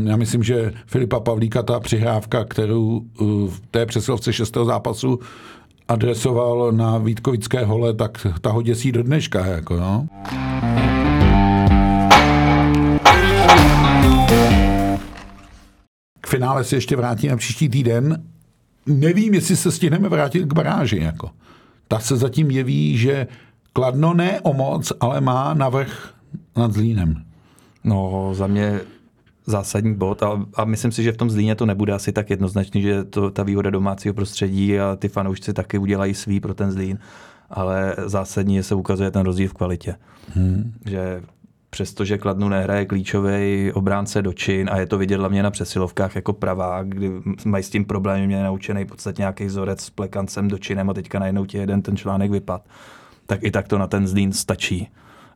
[0.04, 5.18] Já myslím, že Filipa Pavlíka, ta přihrávka, kterou uh, v té přesilovce šestého zápasu
[5.88, 9.46] adresoval na Vítkovické hole, tak ta ho děsí do dneška.
[9.46, 10.06] Jako, no.
[16.26, 18.24] Finále se ještě vrátíme příští týden.
[18.86, 20.98] Nevím, jestli se stihneme vrátit k baráži.
[20.98, 21.30] Jako.
[21.88, 23.26] Ta se zatím jeví, že
[23.72, 26.14] Kladno ne o moc, ale má navrh
[26.56, 27.24] nad Zlínem.
[27.84, 28.80] No, za mě
[29.46, 32.82] zásadní bod a, a myslím si, že v tom Zlíně to nebude asi tak jednoznačný,
[32.82, 36.98] že to ta výhoda domácího prostředí a ty fanoušci taky udělají svý pro ten Zlín
[37.50, 39.94] ale zásadně se ukazuje ten rozdíl v kvalitě.
[40.34, 40.72] Hmm.
[40.86, 41.22] Že
[41.70, 46.32] přestože Kladnu nehraje klíčový obránce do čin a je to vidět hlavně na přesilovkách jako
[46.32, 47.10] pravá, kdy
[47.44, 50.94] mají s tím problémy, mě naučený v podstatě nějaký vzorec s plekancem do činem a
[50.94, 52.62] teďka najednou ti jeden ten článek vypad,
[53.26, 54.88] tak i tak to na ten Zlín stačí.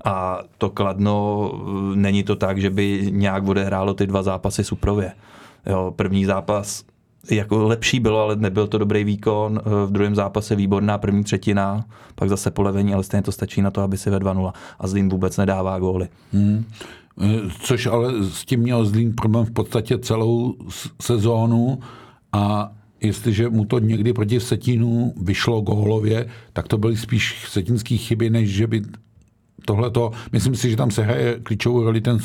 [0.04, 1.50] A to Kladno,
[1.94, 5.12] není to tak, že by nějak odehrálo ty dva zápasy suprově.
[5.66, 6.84] Jo, první zápas
[7.30, 9.60] jako lepší bylo, ale nebyl to dobrý výkon.
[9.86, 13.80] V druhém zápase výborná první třetina, pak zase polevení, ale stejně to stačí na to,
[13.80, 14.52] aby si ve 2-0.
[14.78, 16.08] A Zlín vůbec nedává góly.
[16.32, 16.64] Hmm.
[17.60, 20.54] Což ale s tím měl Zlín problém v podstatě celou
[21.02, 21.78] sezónu
[22.32, 28.30] a jestliže mu to někdy proti Setínu vyšlo gólově, tak to byly spíš setinský chyby,
[28.30, 28.82] než že by
[29.64, 32.18] tohleto, myslím si, že tam se hraje klíčovou roli ten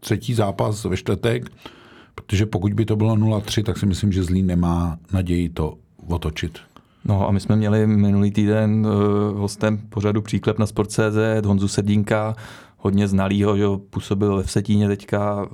[0.00, 1.50] třetí zápas ve čtvrtek,
[2.16, 5.74] protože pokud by to bylo 0-3, tak si myslím, že Zlín nemá naději to
[6.06, 6.58] otočit.
[7.04, 12.36] No a my jsme měli minulý týden uh, hostem pořadu Příklep na Sport.cz Honzu Sedínka,
[12.78, 15.48] hodně znalýho, že působil ve Vsetíně teďka, uh,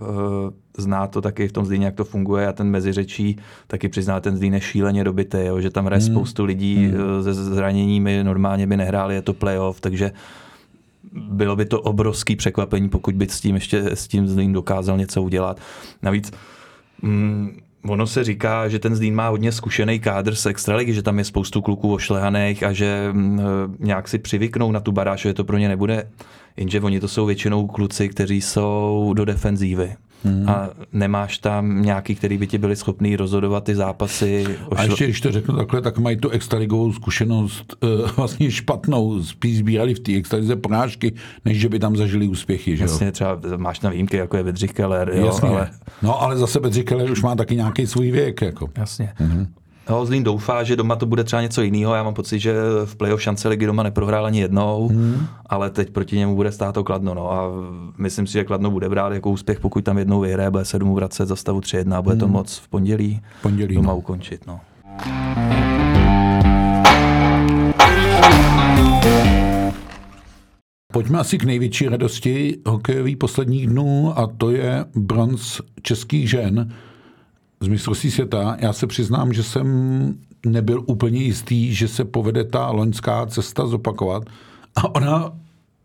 [0.78, 4.36] zná to taky v tom Zlíně, jak to funguje a ten meziřečí taky přizná, ten
[4.36, 6.12] Zlín je šíleně dobitý, jo, že tam hraje hmm.
[6.14, 6.94] spoustu lidí hmm.
[6.94, 10.12] uh, se zraněními, normálně by nehráli, je to playoff, takže
[11.12, 15.22] bylo by to obrovský překvapení, pokud by s tím ještě s tím Zlín dokázal něco
[15.22, 15.60] udělat.
[16.02, 16.32] Navíc
[17.02, 21.18] mm, ono se říká, že ten Zlín má hodně zkušený kádr z extraligy, že tam
[21.18, 23.40] je spoustu kluků ošlehaných a že mm,
[23.78, 26.10] nějak si přivyknou na tu baráž, že to pro ně nebude.
[26.56, 29.96] Jenže oni to jsou většinou kluci, kteří jsou do defenzívy.
[30.24, 30.48] Hmm.
[30.48, 34.44] A nemáš tam nějaký, který by ti byli schopný rozhodovat ty zápasy.
[34.66, 34.78] Ošlo...
[34.78, 39.22] A ještě, když to řeknu takhle, tak mají tu extraligovou zkušenost uh, vlastně špatnou.
[39.22, 41.12] Spíš sbírali v té extralize porážky,
[41.44, 42.76] než že by tam zažili úspěchy.
[42.76, 45.12] Že Jasně, třeba máš na výjimky, jako je Bedřich Keller.
[45.14, 45.48] Jo, Jasně.
[45.48, 45.70] Ale...
[46.02, 48.42] No, ale zase Bedřich Keller už má taky nějaký svůj věk.
[48.42, 48.68] Jako.
[48.78, 49.12] Jasně.
[49.16, 49.46] Hmm.
[49.92, 51.94] No, Zlín doufá, že doma to bude třeba něco jiného.
[51.94, 55.26] Já mám pocit, že v playoff šance ligy doma neprohrál ani jednou, hmm.
[55.46, 57.14] ale teď proti němu bude stát to Kladno.
[57.14, 57.32] No.
[57.32, 57.50] A
[57.98, 60.94] myslím si, že Kladno bude brát jako úspěch, pokud tam jednou vyhraje, bude se domů
[60.94, 62.20] vracet za stavu 3-1 a bude hmm.
[62.20, 63.98] to moc v pondělí, pondělí doma no.
[63.98, 64.46] ukončit.
[64.46, 64.60] No.
[70.92, 76.72] Pojďme asi k největší radosti hokejových posledních dnů a to je bronz českých žen
[77.62, 78.56] z mistrovství světa.
[78.60, 79.66] Já se přiznám, že jsem
[80.46, 84.22] nebyl úplně jistý, že se povede ta loňská cesta zopakovat.
[84.76, 85.32] A ona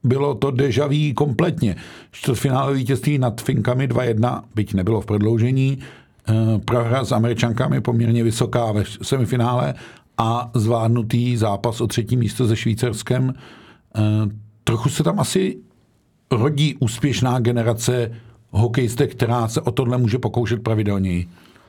[0.03, 1.75] bylo to deja vu kompletně.
[2.11, 6.33] Čtvrtfinále vítězství nad Finkami 2-1, byť nebylo v prodloužení, eh,
[6.65, 9.73] prohra s Američankami poměrně vysoká ve semifinále
[10.17, 13.33] a zvládnutý zápas o třetí místo se Švýcarskem.
[13.95, 14.01] Eh,
[14.63, 15.57] trochu se tam asi
[16.31, 18.11] rodí úspěšná generace
[18.51, 21.27] hokejistek, která se o tohle může pokoušet pravidelněji.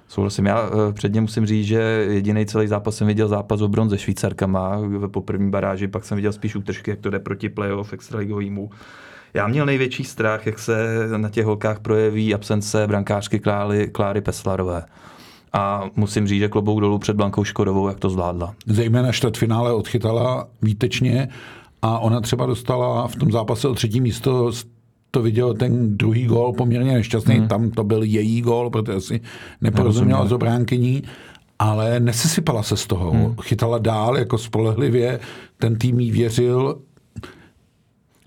[0.08, 0.46] Souhlasím.
[0.46, 4.80] Já eh, předně musím říct, že jediný celý zápas jsem viděl zápas o bronze Švýcarkama
[5.10, 8.70] po první baráži, pak jsem viděl spíš útržky, jak to jde proti playoff extraligovýmu.
[9.34, 14.84] Já měl největší strach, jak se na těch holkách projeví absence brankářky Kláry, Kláry Peslarové.
[15.52, 18.54] A musím říct, že klobouk dolů před Blankou Škodovou, jak to zvládla.
[18.66, 21.28] Zejména čtvrtfinále odchytala výtečně
[21.82, 24.52] a ona třeba dostala v tom zápase o třetí místo
[25.10, 27.48] to viděl ten druhý gól poměrně nešťastný, hmm.
[27.48, 29.20] tam to byl její gól, protože si
[29.60, 31.02] neporozuměla z obránkyní,
[31.58, 33.10] ale nesesypala se z toho.
[33.10, 33.34] Hmm.
[33.42, 35.20] Chytala dál jako spolehlivě,
[35.58, 36.78] ten tým jí věřil,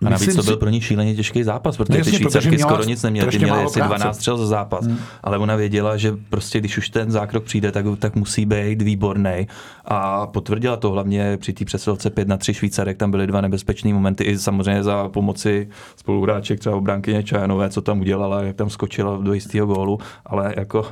[0.06, 0.60] a navíc Myslím to byl si...
[0.60, 3.32] pro ní šíleně těžký zápas, protože jasně, ty Švýcarky skoro nic neměly.
[3.32, 4.98] Ty měly asi 12 střel za zápas, hmm.
[5.24, 9.48] ale ona věděla, že prostě když už ten zákrok přijde, tak, tak musí být výborný.
[9.86, 13.94] A potvrdila to hlavně při té přesilovce 5 na 3 Švýcarek, tam byly dva nebezpečné
[13.94, 19.18] momenty, i samozřejmě za pomoci spoluhráček, třeba obránkyně Čajanové, co tam udělala, jak tam skočila
[19.18, 20.86] do jistého gólu, ale jako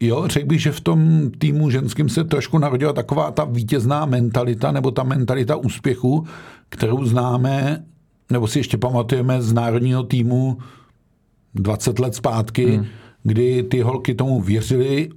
[0.00, 4.72] Jo, řekl bych, že v tom týmu ženským se trošku narodila taková ta vítězná mentalita,
[4.72, 6.26] nebo ta mentalita úspěchu,
[6.68, 7.84] kterou známe
[8.30, 10.58] nebo si ještě pamatujeme z národního týmu
[11.54, 12.86] 20 let zpátky, hmm.
[13.22, 15.08] kdy ty holky tomu věřily,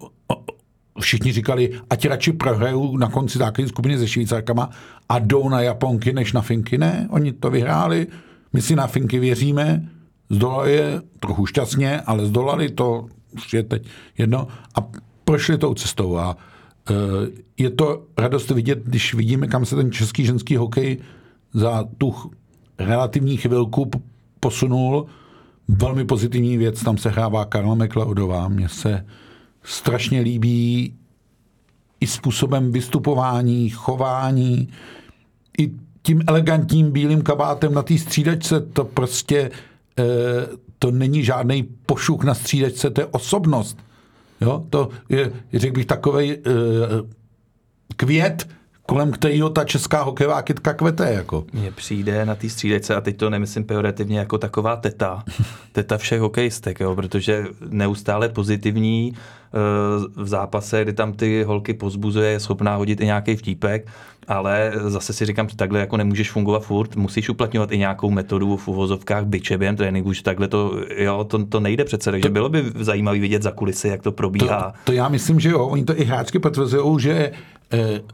[0.99, 4.69] všichni říkali, ať radši prohrajou na konci základní skupiny se Švýcarkama
[5.09, 6.77] a jdou na Japonky než na Finky.
[6.77, 8.07] Ne, oni to vyhráli,
[8.53, 9.89] my si na Finky věříme,
[10.29, 14.87] zdolali je trochu šťastně, ale zdolali to, už je teď jedno, a
[15.23, 16.17] prošli tou cestou.
[16.17, 16.37] A
[16.89, 16.93] e,
[17.57, 20.97] je to radost vidět, když vidíme, kam se ten český ženský hokej
[21.53, 22.15] za tu
[22.85, 23.91] relativní chvilku
[24.39, 25.05] posunul.
[25.67, 28.47] Velmi pozitivní věc, tam se hrává Karla McLeodová.
[28.47, 29.05] Mně se
[29.63, 30.93] strašně líbí
[31.99, 34.69] i způsobem vystupování, chování,
[35.59, 39.51] i tím elegantním bílým kabátem na té střídačce, to prostě
[39.99, 40.03] e,
[40.79, 43.77] to není žádný pošuk na střídačce, to je osobnost.
[44.41, 44.65] Jo?
[44.69, 46.37] To je, řekl bych, takový e,
[47.95, 48.47] květ,
[48.85, 51.13] kolem kterého ta česká hokejová kytka kvete.
[51.13, 51.45] Jako.
[51.53, 55.23] Mně přijde na té střídece, a teď to nemyslím pejorativně jako taková teta,
[55.71, 59.13] teta všech hokejistek, jo, protože neustále pozitivní
[60.15, 63.87] v zápase, kdy tam ty holky pozbuzuje, je schopná hodit i nějaký vtípek,
[64.27, 68.57] ale zase si říkám, že takhle jako nemůžeš fungovat furt, musíš uplatňovat i nějakou metodu
[68.57, 72.49] v uvozovkách byče během tréninku, že takhle to, jo, to, to nejde přece, takže bylo
[72.49, 74.71] by zajímavé vidět za kulisy, jak to probíhá.
[74.71, 77.31] To, to já myslím, že jo, oni to i hráčky potvrzují, že e,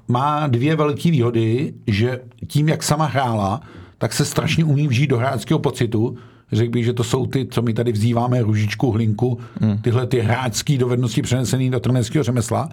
[0.08, 3.62] má dvě velké výhody, že tím, jak sama hrála,
[3.98, 6.18] tak se strašně umí vžít do hráčského pocitu,
[6.52, 9.78] Řekl bych, že to jsou ty, co my tady vzýváme ružičku, hlinku, hmm.
[9.78, 12.70] tyhle ty hráčské dovednosti přenesené do trenerského řemesla.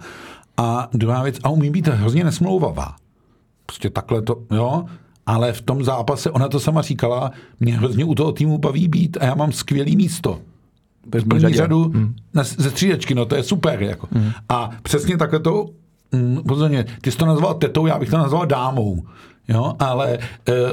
[0.57, 2.95] A druhá věc, a umí být hrozně nesmlouvavá.
[3.65, 4.85] Prostě takhle to, jo.
[5.25, 9.17] Ale v tom zápase, ona to sama říkala, mě hrozně u toho týmu baví být
[9.21, 10.39] a já mám skvělý místo.
[11.07, 12.15] Bez první řadu hmm.
[12.33, 13.83] na, ze střídečky, no to je super.
[13.83, 14.07] Jako.
[14.11, 14.31] Hmm.
[14.49, 15.69] A přesně takhle to,
[16.11, 19.03] mm, pozorně, ty jsi to nazval tetou, já bych to nazval dámou.
[19.47, 20.19] Jo, ale e,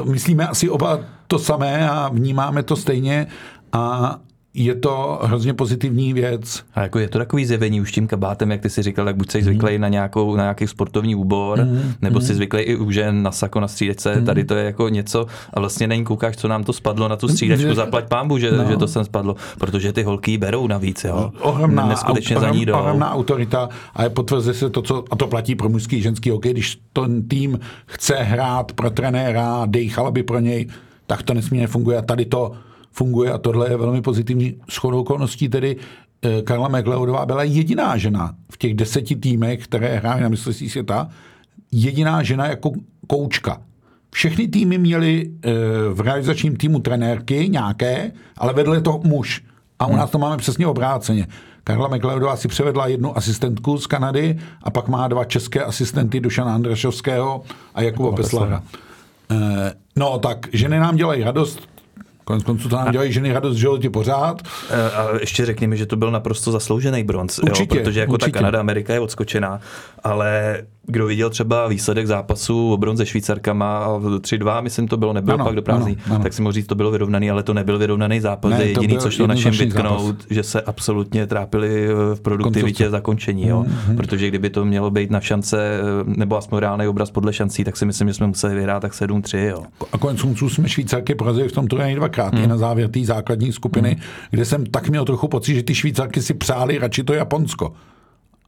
[0.05, 3.27] myslíme asi oba to samé a vnímáme to stejně
[3.73, 4.17] a
[4.55, 6.65] je to hrozně pozitivní věc.
[6.75, 9.31] A jako je to takový zjevení už tím kabátem, jak ty si říkal, tak buď
[9.31, 9.81] jsi zvyklý mm.
[9.81, 11.93] na, nějakou, na nějaký sportovní úbor, mm.
[12.03, 12.27] nebo mm.
[12.27, 14.17] jsi zvyklý i u žen na sako, na střídečce.
[14.17, 14.27] Mm.
[14.27, 17.29] Tady to je jako něco a vlastně není koukáš, co nám to spadlo na tu
[17.29, 18.65] střídečku, zaplať pámbu, že, no.
[18.71, 21.05] že to sem spadlo, protože ty holky berou navíc.
[21.05, 21.33] Jo.
[21.41, 22.75] Ohromná, Neskutečně ohromná, za ní jdou.
[22.75, 26.53] ohromná autorita a je potvrzuje se to, co, a to platí pro mužský ženský hokej,
[26.53, 30.67] když ten tým chce hrát pro trenéra, dejchala by pro něj,
[31.07, 32.53] tak to nesmírně funguje a tady to
[32.93, 34.55] funguje a tohle je velmi pozitivní.
[34.71, 35.77] Shodou okolností tedy
[36.23, 41.09] eh, Karla McLeodová byla jediná žena v těch deseti týmech, které hrály na mistrovství světa,
[41.73, 42.73] jediná žena jako
[43.07, 43.63] koučka.
[44.11, 45.51] Všechny týmy měly eh,
[45.93, 49.45] v realizačním týmu trenérky nějaké, ale vedle to muž.
[49.79, 51.27] A u nás to máme přesně obráceně.
[51.65, 56.55] Karla McLeodová si převedla jednu asistentku z Kanady a pak má dva české asistenty Dušana
[56.55, 57.43] Andrašovského
[57.75, 58.63] a Jakuba Peslara.
[59.31, 61.69] Eh, no tak ženy nám dělají radost,
[62.25, 64.43] Konec konců to nám dělají ženy radost v životě pořád.
[64.97, 68.33] A ještě řekni mi, že to byl naprosto zasloužený bronz, určitě, jo, protože jako určitě.
[68.33, 69.61] ta Kanada, Amerika je odskočená,
[70.05, 75.45] ale kdo viděl třeba výsledek zápasu o bronze Švýcarkama 3-2, myslím to bylo, nebylo ano,
[75.45, 75.87] pak do ano.
[76.23, 79.11] tak si mohl říct, to bylo vyrovnaný, ale to nebyl vyrovnaný zápas, ne, jediný, co
[79.11, 80.27] šlo našem vytknout, zápas.
[80.31, 82.91] že se absolutně trápili v produktivitě Koncovce.
[82.91, 83.65] zakončení, jo?
[83.69, 83.97] Mm-hmm.
[83.97, 87.87] protože kdyby to mělo být na šance, nebo aspoň reálný obraz podle šancí, tak si
[87.87, 89.39] myslím, že jsme museli vyhrát tak 7-3.
[89.39, 89.63] Jo.
[89.93, 92.49] A konec konců jsme Švýcarky porazili v tom turnaji dvakrát, mm.
[92.49, 94.03] na závěr té základní skupiny, mm.
[94.31, 97.73] kde jsem tak měl trochu pocit, že ty Švýcarky si přáli radši to Japonsko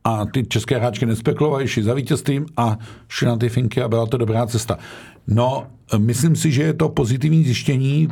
[0.05, 4.07] a ty české hráčky nespekulovaly, šli za vítězstvím a šli na ty finky a byla
[4.07, 4.79] to dobrá cesta.
[5.27, 5.66] No,
[5.98, 8.09] myslím si, že je to pozitivní zjištění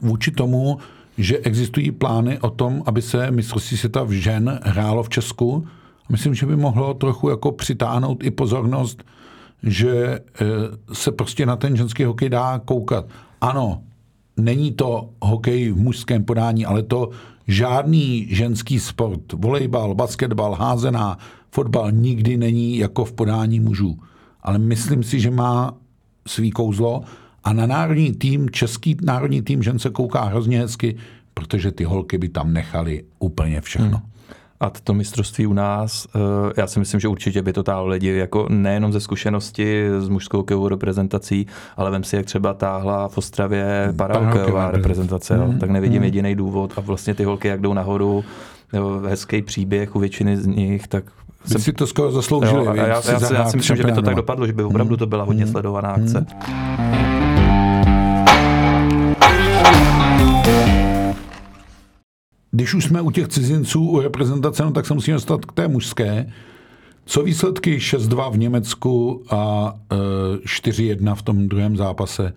[0.00, 0.78] vůči tomu,
[1.18, 5.66] že existují plány o tom, aby se mistrovství světa v žen hrálo v Česku.
[6.08, 9.04] Myslím, že by mohlo trochu jako přitáhnout i pozornost,
[9.62, 10.44] že eh,
[10.92, 13.04] se prostě na ten ženský hokej dá koukat.
[13.40, 13.82] Ano,
[14.36, 17.10] není to hokej v mužském podání, ale to
[17.48, 21.18] žádný ženský sport, volejbal, basketbal, házená,
[21.50, 23.98] fotbal nikdy není jako v podání mužů.
[24.42, 25.74] Ale myslím si, že má
[26.26, 27.02] svý kouzlo
[27.44, 30.96] a na národní tým, český národní tým žen se kouká hrozně hezky,
[31.34, 33.98] protože ty holky by tam nechali úplně všechno.
[33.98, 34.13] Hmm.
[34.60, 38.08] A to mistrovství u nás, eh, já si myslím, že určitě by to táhlo lidi,
[38.08, 43.18] jako nejenom ze zkušenosti s mužskou hokejovou reprezentací, ale vem si, jak třeba táhla v
[43.18, 46.04] Ostravě parahokejová reprezentace, mm, tak nevidím mm.
[46.04, 48.24] jediný důvod a vlastně ty holky, jak jdou nahoru,
[48.72, 51.04] jo, hezký příběh u většiny z nich, tak
[51.46, 52.66] jsem, si to skoro zasloužili.
[52.66, 54.62] Jo, já, já, já, si, já si myslím, že by to tak dopadlo, že by
[54.62, 55.50] opravdu to byla hodně mm.
[55.50, 56.20] sledovaná akce.
[56.20, 57.03] Mm.
[62.54, 65.68] Když už jsme u těch cizinců, u reprezentace, no, tak se musíme dostat k té
[65.68, 66.32] mužské.
[67.04, 69.96] Co výsledky 6-2 v Německu a e,
[70.36, 72.32] 4-1 v tom druhém zápase?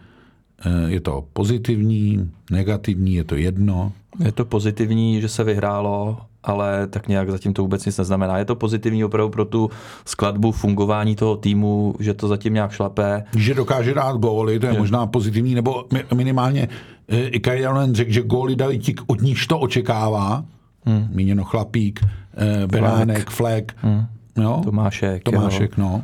[0.66, 3.92] E, je to pozitivní, negativní, je to jedno?
[4.24, 8.38] Je to pozitivní, že se vyhrálo, ale tak nějak zatím to vůbec nic neznamená.
[8.38, 9.70] Je to pozitivní opravdu pro tu
[10.06, 13.24] skladbu fungování toho týmu, že to zatím nějak šlape.
[13.36, 14.80] Že dokáže dát góly, to je že...
[14.80, 19.60] možná pozitivní, nebo minimálně e, i Kajalen řekl, že góly dali ti, od níž to
[19.60, 20.46] očekává.
[20.86, 21.08] Hmm.
[21.12, 22.00] Míněno Chlapík,
[22.38, 23.76] e, Beránek, Flek.
[23.82, 24.06] Hmm.
[24.38, 24.62] Jo?
[24.64, 25.24] Tomášek.
[25.24, 25.84] Tomášek, jo.
[25.84, 26.04] no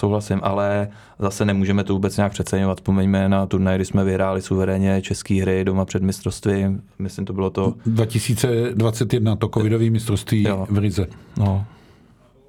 [0.00, 2.78] souhlasím, ale zase nemůžeme to vůbec nějak přeceňovat.
[2.78, 6.82] Vzpomeňme na turnaj, kdy jsme vyhráli suverénně české hry doma před mistrovstvím.
[6.98, 7.74] Myslím, to bylo to...
[7.86, 10.66] 2021, to covidové mistrovství jo.
[10.70, 11.06] v Rize.
[11.38, 11.64] No.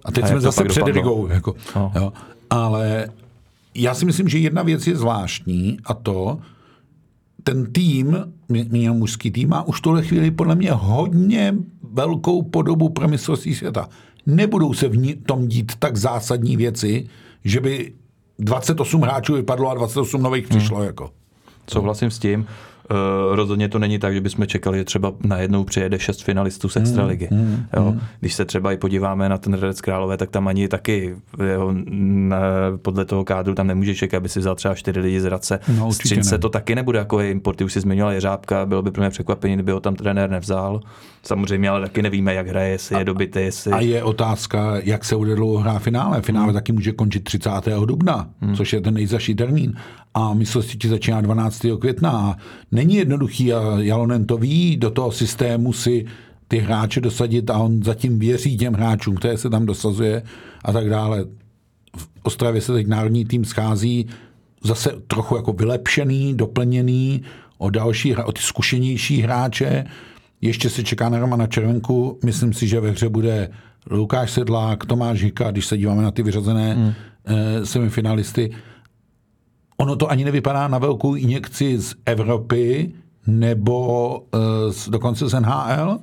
[0.05, 1.27] A teď a jsme zase před Rigou.
[1.27, 1.91] Jako, no.
[1.95, 2.13] jo.
[2.49, 3.07] Ale
[3.75, 6.39] já si myslím, že jedna věc je zvláštní a to,
[7.43, 8.17] ten tým,
[8.49, 11.55] měl mužský tým, má už tohle chvíli podle mě hodně
[11.93, 13.89] velkou podobu pro mistrovství světa.
[14.25, 17.07] Nebudou se v tom dít tak zásadní věci,
[17.43, 17.93] že by
[18.39, 20.77] 28 hráčů vypadlo a 28 nových přišlo.
[20.77, 20.85] Hmm.
[20.85, 21.11] Jako.
[21.69, 22.45] Souhlasím s tím.
[22.91, 26.75] Uh, rozhodně to není tak, že bychom čekali, že třeba najednou přijede šest finalistů z
[26.75, 27.27] extraligy.
[27.31, 27.91] Mm, mm, jo?
[27.91, 28.01] Mm.
[28.19, 31.15] Když se třeba i podíváme na ten Hradec Králové, tak tam ani taky
[31.53, 32.37] jo, na,
[32.81, 35.59] podle toho kádru tam nemůže čekat, aby si vzal třeba čtyři lidi z Hradce.
[35.77, 36.39] No, Střince ne.
[36.39, 39.71] to taky nebude jako import, už si zmiňoval Jeřábka, bylo by pro mě překvapení, kdyby
[39.71, 40.81] ho tam trenér nevzal.
[41.23, 43.71] Samozřejmě, ale taky nevíme, jak hraje, jestli je dobytý, jestli...
[43.71, 46.21] A je otázka, jak se bude dlouho hrát finále.
[46.21, 46.53] Finále hmm.
[46.53, 47.49] taky může končit 30.
[47.85, 48.55] dubna, hmm.
[48.55, 49.75] což je ten nejzaší termín.
[50.13, 51.65] A mistrovství začíná 12.
[51.79, 52.11] května.
[52.11, 52.35] A
[52.81, 56.05] není jednoduchý a Jalonen to ví, do toho systému si
[56.47, 60.23] ty hráče dosadit a on zatím věří těm hráčům, které se tam dosazuje
[60.65, 61.25] a tak dále.
[61.97, 64.07] V Ostravě se teď národní tým schází
[64.63, 67.21] zase trochu jako vylepšený, doplněný
[67.57, 69.85] o další, o ty zkušenější hráče,
[70.41, 72.19] ještě se čeká na Romana Červenku.
[72.25, 73.49] Myslím si, že ve hře bude
[73.91, 76.93] Lukáš Sedlák, Tomáš Hika, když se díváme na ty vyřazené hmm.
[77.25, 78.51] Eh, semifinalisty.
[79.81, 82.91] Ono to ani nevypadá na velkou injekci z Evropy
[83.27, 84.39] nebo uh,
[84.71, 85.99] z, dokonce z NHL?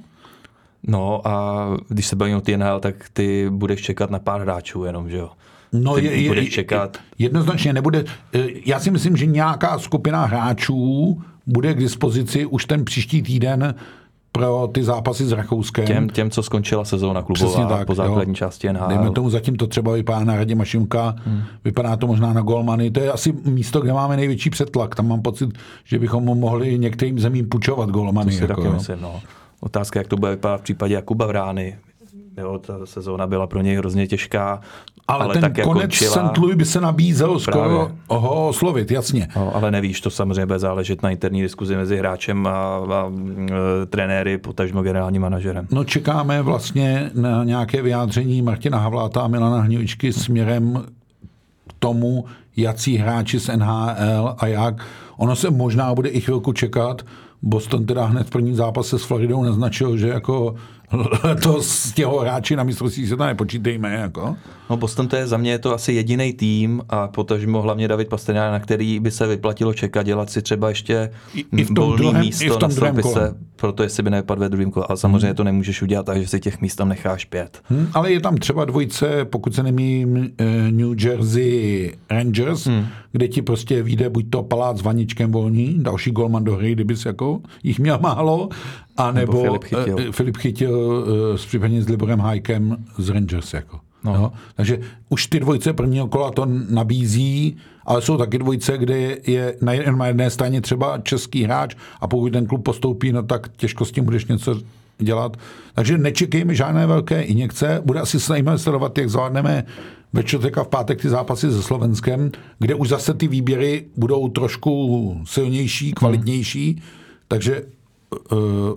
[0.83, 4.85] No a když se bavíme o ty NHL, tak ty budeš čekat na pár hráčů
[4.85, 5.31] jenom, že jo?
[5.73, 6.99] No, je, je, budeš čekat.
[7.19, 8.05] Jednoznačně nebude.
[8.35, 13.75] Eh, já si myslím, že nějaká skupina hráčů bude k dispozici už ten příští týden
[14.33, 15.87] pro ty zápasy s Rakouskem.
[15.87, 18.35] Těm, těm co skončila sezóna klubová tak, po základní jo.
[18.35, 18.89] části NHL.
[18.89, 21.43] Dejme tomu, zatím to třeba vypadá na Radě Mašimka, hmm.
[21.65, 22.91] vypadá to možná na Golmany.
[22.91, 24.95] To je asi místo, kde máme největší přetlak.
[24.95, 25.49] Tam mám pocit,
[25.85, 28.31] že bychom mohli některým zemím půjčovat Golmany.
[28.31, 29.21] To si jako, taky myslím, no.
[29.61, 31.79] Otázka, jak to bude vypadat v případě Jakuba Vrány.
[32.37, 34.61] Jo, ta sezóna byla pro něj hrozně těžká.
[35.09, 36.39] Ale, ale ten tak konec St.
[36.39, 39.29] Louis by se nabízel skoro ho oslovit, jasně.
[39.37, 43.11] No, ale nevíš, to samozřejmě bude záležet na interní diskuzi mezi hráčem a, a, a
[43.83, 45.67] e, trenéry, potažmo generálním manažerem.
[45.71, 50.85] No čekáme vlastně na nějaké vyjádření Martina Havláta a Milana Hňovičky směrem
[51.69, 52.25] k tomu,
[52.57, 54.87] jací hráči z NHL a jak.
[55.17, 57.03] Ono se možná bude i chvilku čekat.
[57.43, 60.55] Boston teda hned v prvním zápase s Floridou naznačil, že jako
[61.43, 63.95] to z těho hráči na mistrovství se to nepočítejme.
[63.95, 64.37] Jako.
[64.71, 68.09] No Boston to je za mě je to asi jediný tým a potažmo hlavně David
[68.09, 71.97] Pastrňák, na který by se vyplatilo čekat, dělat si třeba ještě I, i v tom
[71.97, 74.87] druhém, místo i v tom na se, proto jestli by nevypadl ve druhém kole.
[74.89, 75.37] A samozřejmě hmm.
[75.37, 77.63] to nemůžeš udělat tak, že si těch míst tam necháš pět.
[77.65, 82.87] Hmm, ale je tam třeba dvojice, pokud se nemím, eh, New Jersey Rangers, hmm.
[83.13, 87.07] kde ti prostě vyjde buď to palác s vaničkem volní, další golman do hry, kdybys
[87.07, 88.49] jako jich měl málo,
[88.97, 90.78] a nebo, nebo Filip chytil, uh, Filip chytil
[91.37, 93.55] s připravením s Liborem Hajkem z Rangers.
[93.55, 93.81] Jako.
[94.05, 94.15] No.
[94.15, 94.33] Jo?
[94.55, 97.57] Takže už ty dvojce prvního kola to nabízí,
[97.87, 102.09] ale jsou taky dvojce, kde je na, jedné, na jedné straně třeba český hráč a
[102.09, 104.61] pokud ten klub postoupí, no tak těžko s tím budeš něco
[104.99, 105.37] dělat.
[105.75, 107.83] Takže nečekejme žádné velké injekce.
[107.85, 109.65] Bude asi zajímavé sledovat, jak zvládneme
[110.13, 114.29] ve čtvrtek a v pátek ty zápasy se Slovenskem, kde už zase ty výběry budou
[114.29, 116.73] trošku silnější, kvalitnější.
[116.73, 116.83] Hmm.
[117.29, 117.63] Takže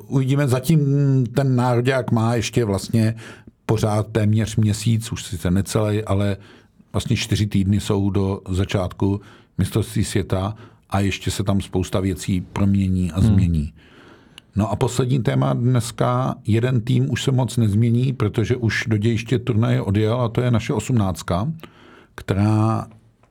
[0.07, 0.79] uvidíme, zatím
[1.25, 3.15] ten národák má ještě vlastně
[3.65, 6.37] pořád téměř měsíc, už sice necelý, ale
[6.93, 9.21] vlastně čtyři týdny jsou do začátku
[9.57, 10.55] mistrovství světa
[10.89, 13.27] a ještě se tam spousta věcí promění a hmm.
[13.27, 13.61] změní.
[13.61, 13.71] Hmm.
[14.55, 19.39] No a poslední téma dneska, jeden tým už se moc nezmění, protože už do dějiště
[19.39, 21.51] turnaje odjel a to je naše osmnáctka,
[22.15, 22.87] která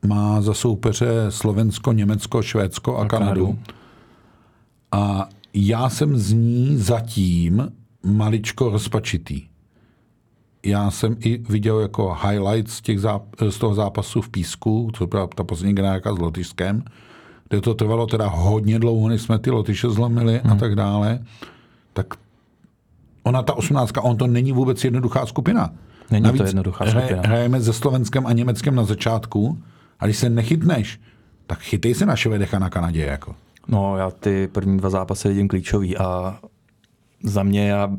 [0.06, 3.58] má za soupeře Slovensko, Německo, Švédsko a, a Kanadu.
[4.92, 7.72] A já jsem z ní zatím
[8.02, 9.42] maličko rozpačitý.
[10.62, 15.06] Já jsem i viděl jako highlights z, těch záp- z toho zápasu v Písku, co
[15.06, 16.84] byla ta poslední generálka s Lotyšskem,
[17.48, 20.52] kde to trvalo teda hodně dlouho, než jsme ty Lotyše zlomili hmm.
[20.52, 21.18] a tak dále.
[21.92, 22.06] Tak
[23.22, 25.70] ona, ta osmnáctka, on to není vůbec jednoduchá skupina.
[26.10, 27.22] Není Navíc to jednoduchá skupina.
[27.22, 29.58] Hrajeme se Slovenskem a Německem na začátku
[30.00, 31.00] a když se nechytneš,
[31.46, 33.04] tak chytej se na Švedecha na Kanadě.
[33.04, 33.34] Jako.
[33.68, 36.38] No, já ty první dva zápasy vidím klíčový a
[37.22, 37.90] za mě já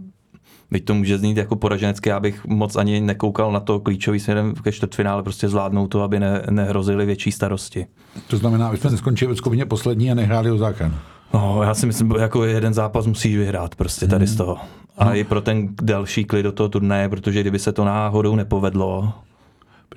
[0.71, 4.53] Byť to může znít jako poraženecké, já bych moc ani nekoukal na to klíčový směrem
[4.53, 7.87] ke čtvrtfinále, prostě zvládnout to, aby ne, nehrozily větší starosti.
[8.27, 10.93] To znamená, aby jsme neskončili ve skupině poslední a nehráli o záchranu.
[11.33, 14.33] No, já si myslím, jako jeden zápas musíš vyhrát prostě tady hmm.
[14.33, 14.57] z toho.
[14.97, 15.15] A no.
[15.15, 19.13] i pro ten další klid do toho turnaje, protože kdyby se to náhodou nepovedlo,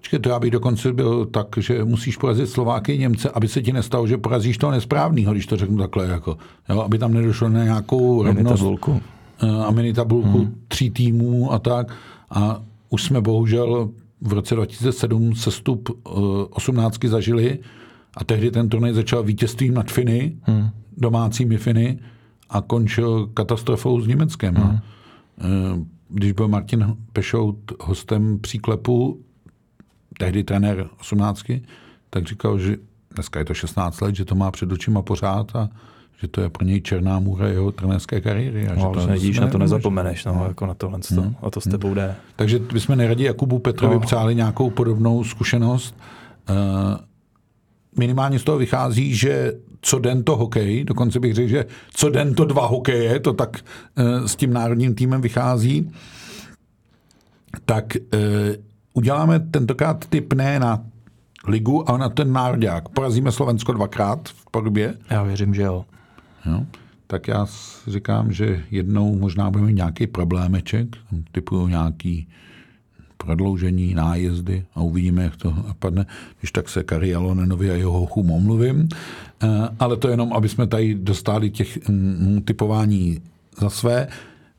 [0.04, 3.72] Počkej, to já bych dokonce byl tak, že musíš porazit Slováky Němce, aby se ti
[3.72, 6.06] nestalo, že porazíš toho nesprávného, když to řeknu takhle.
[6.06, 6.38] Jako,
[6.68, 8.64] jo, aby tam nedošlo na nějakou rovnost
[9.66, 10.54] a mini tabulku hmm.
[10.68, 11.92] tří týmů a tak.
[12.30, 13.90] A už jsme bohužel
[14.20, 16.14] v roce 2007 sestup uh,
[16.50, 17.58] 18 zažili
[18.16, 20.68] a tehdy ten turnaj začal vítězstvím nad Finy, hmm.
[20.96, 21.98] domácími Finy
[22.50, 24.54] a končil katastrofou s Německem.
[24.54, 25.88] Hmm.
[26.08, 29.20] Když byl Martin Pešout hostem příklepu,
[30.18, 31.42] tehdy trenér 18,
[32.10, 32.76] tak říkal, že
[33.14, 35.68] dneska je to 16 let, že to má před očima pořád a
[36.20, 38.68] že to je pro něj černá můra jeho trenérské kariéry.
[38.68, 40.98] A No, že to vidíš, na to nezapomeneš, no, jako na tohle.
[41.10, 41.34] Hmm.
[41.42, 42.14] A to s tebou jde.
[42.36, 44.00] Takže bychom neradi Jakubu Petrovi No.
[44.00, 45.94] přáli nějakou podobnou zkušenost.
[46.48, 46.54] Eh,
[47.98, 52.34] Minimálně z toho vychází, že co den to hokej, dokonce bych řekl, že co den
[52.34, 53.56] to dva hokeje, to tak
[53.96, 55.90] eh, s tím národním týmem vychází,
[57.64, 57.98] tak eh,
[58.94, 60.84] uděláme tentokrát typ ne na
[61.46, 62.88] ligu, ale na ten národák.
[62.88, 64.94] Porazíme Slovensko dvakrát v podobě.
[65.10, 65.84] Já věřím, že jo.
[66.46, 66.66] Jo?
[67.06, 67.46] Tak já
[67.86, 70.96] říkám, že jednou možná budeme mít nějaký problémeček,
[71.32, 72.28] typu nějaký
[73.16, 76.06] prodloužení, nájezdy a uvidíme, jak to padne.
[76.40, 78.88] Když tak se Kari Alonenovi a jeho hochům omluvím.
[79.42, 83.20] Eh, Ale to jenom, aby jsme tady dostali těch mm, typování
[83.58, 84.08] za své.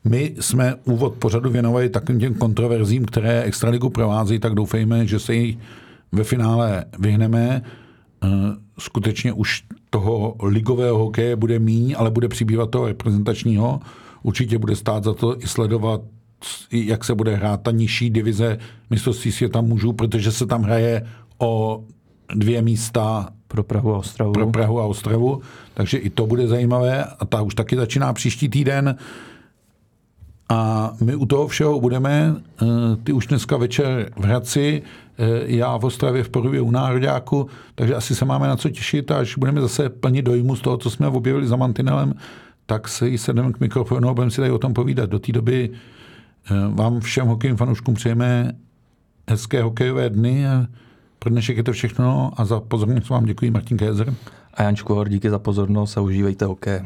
[0.08, 5.34] My jsme úvod pořadu věnovali takovým těm kontroverzím, které Extraligu provázejí, tak doufejme, že se
[5.34, 5.58] jich
[6.12, 7.62] ve finále vyhneme.
[8.24, 8.28] Eh,
[8.78, 13.80] Skutečně už toho ligového hokeje bude míň, ale bude přibývat toho reprezentačního.
[14.22, 16.00] Určitě bude stát za to i sledovat,
[16.72, 18.58] jak se bude hrát ta nižší divize
[18.90, 21.06] mistrovství světa mužů, protože se tam hraje
[21.38, 21.84] o
[22.34, 24.32] dvě místa Pro Prahu a Ostravu.
[24.32, 25.40] pro Prahu a Ostravu,
[25.74, 28.96] takže i to bude zajímavé a ta už taky začíná příští týden.
[30.48, 32.66] A my u toho všeho budeme, eh,
[33.04, 34.82] ty už dneska večer v Hradci,
[35.18, 39.10] eh, já v Ostravě v Porubě u Nároďáku, takže asi se máme na co těšit,
[39.10, 42.14] až budeme zase plnit dojmu z toho, co jsme objevili za mantinelem,
[42.66, 45.10] tak se jí sedneme k mikrofonu a budeme si tady o tom povídat.
[45.10, 48.52] Do té doby eh, vám všem hokejovým fanouškům přejeme
[49.30, 50.44] hezké hokejové dny.
[51.18, 54.14] Pro dnešek je to všechno a za pozornost vám děkuji Martin Kézer.
[54.54, 56.80] A Jančku Hor, díky za pozornost a užívejte hokej.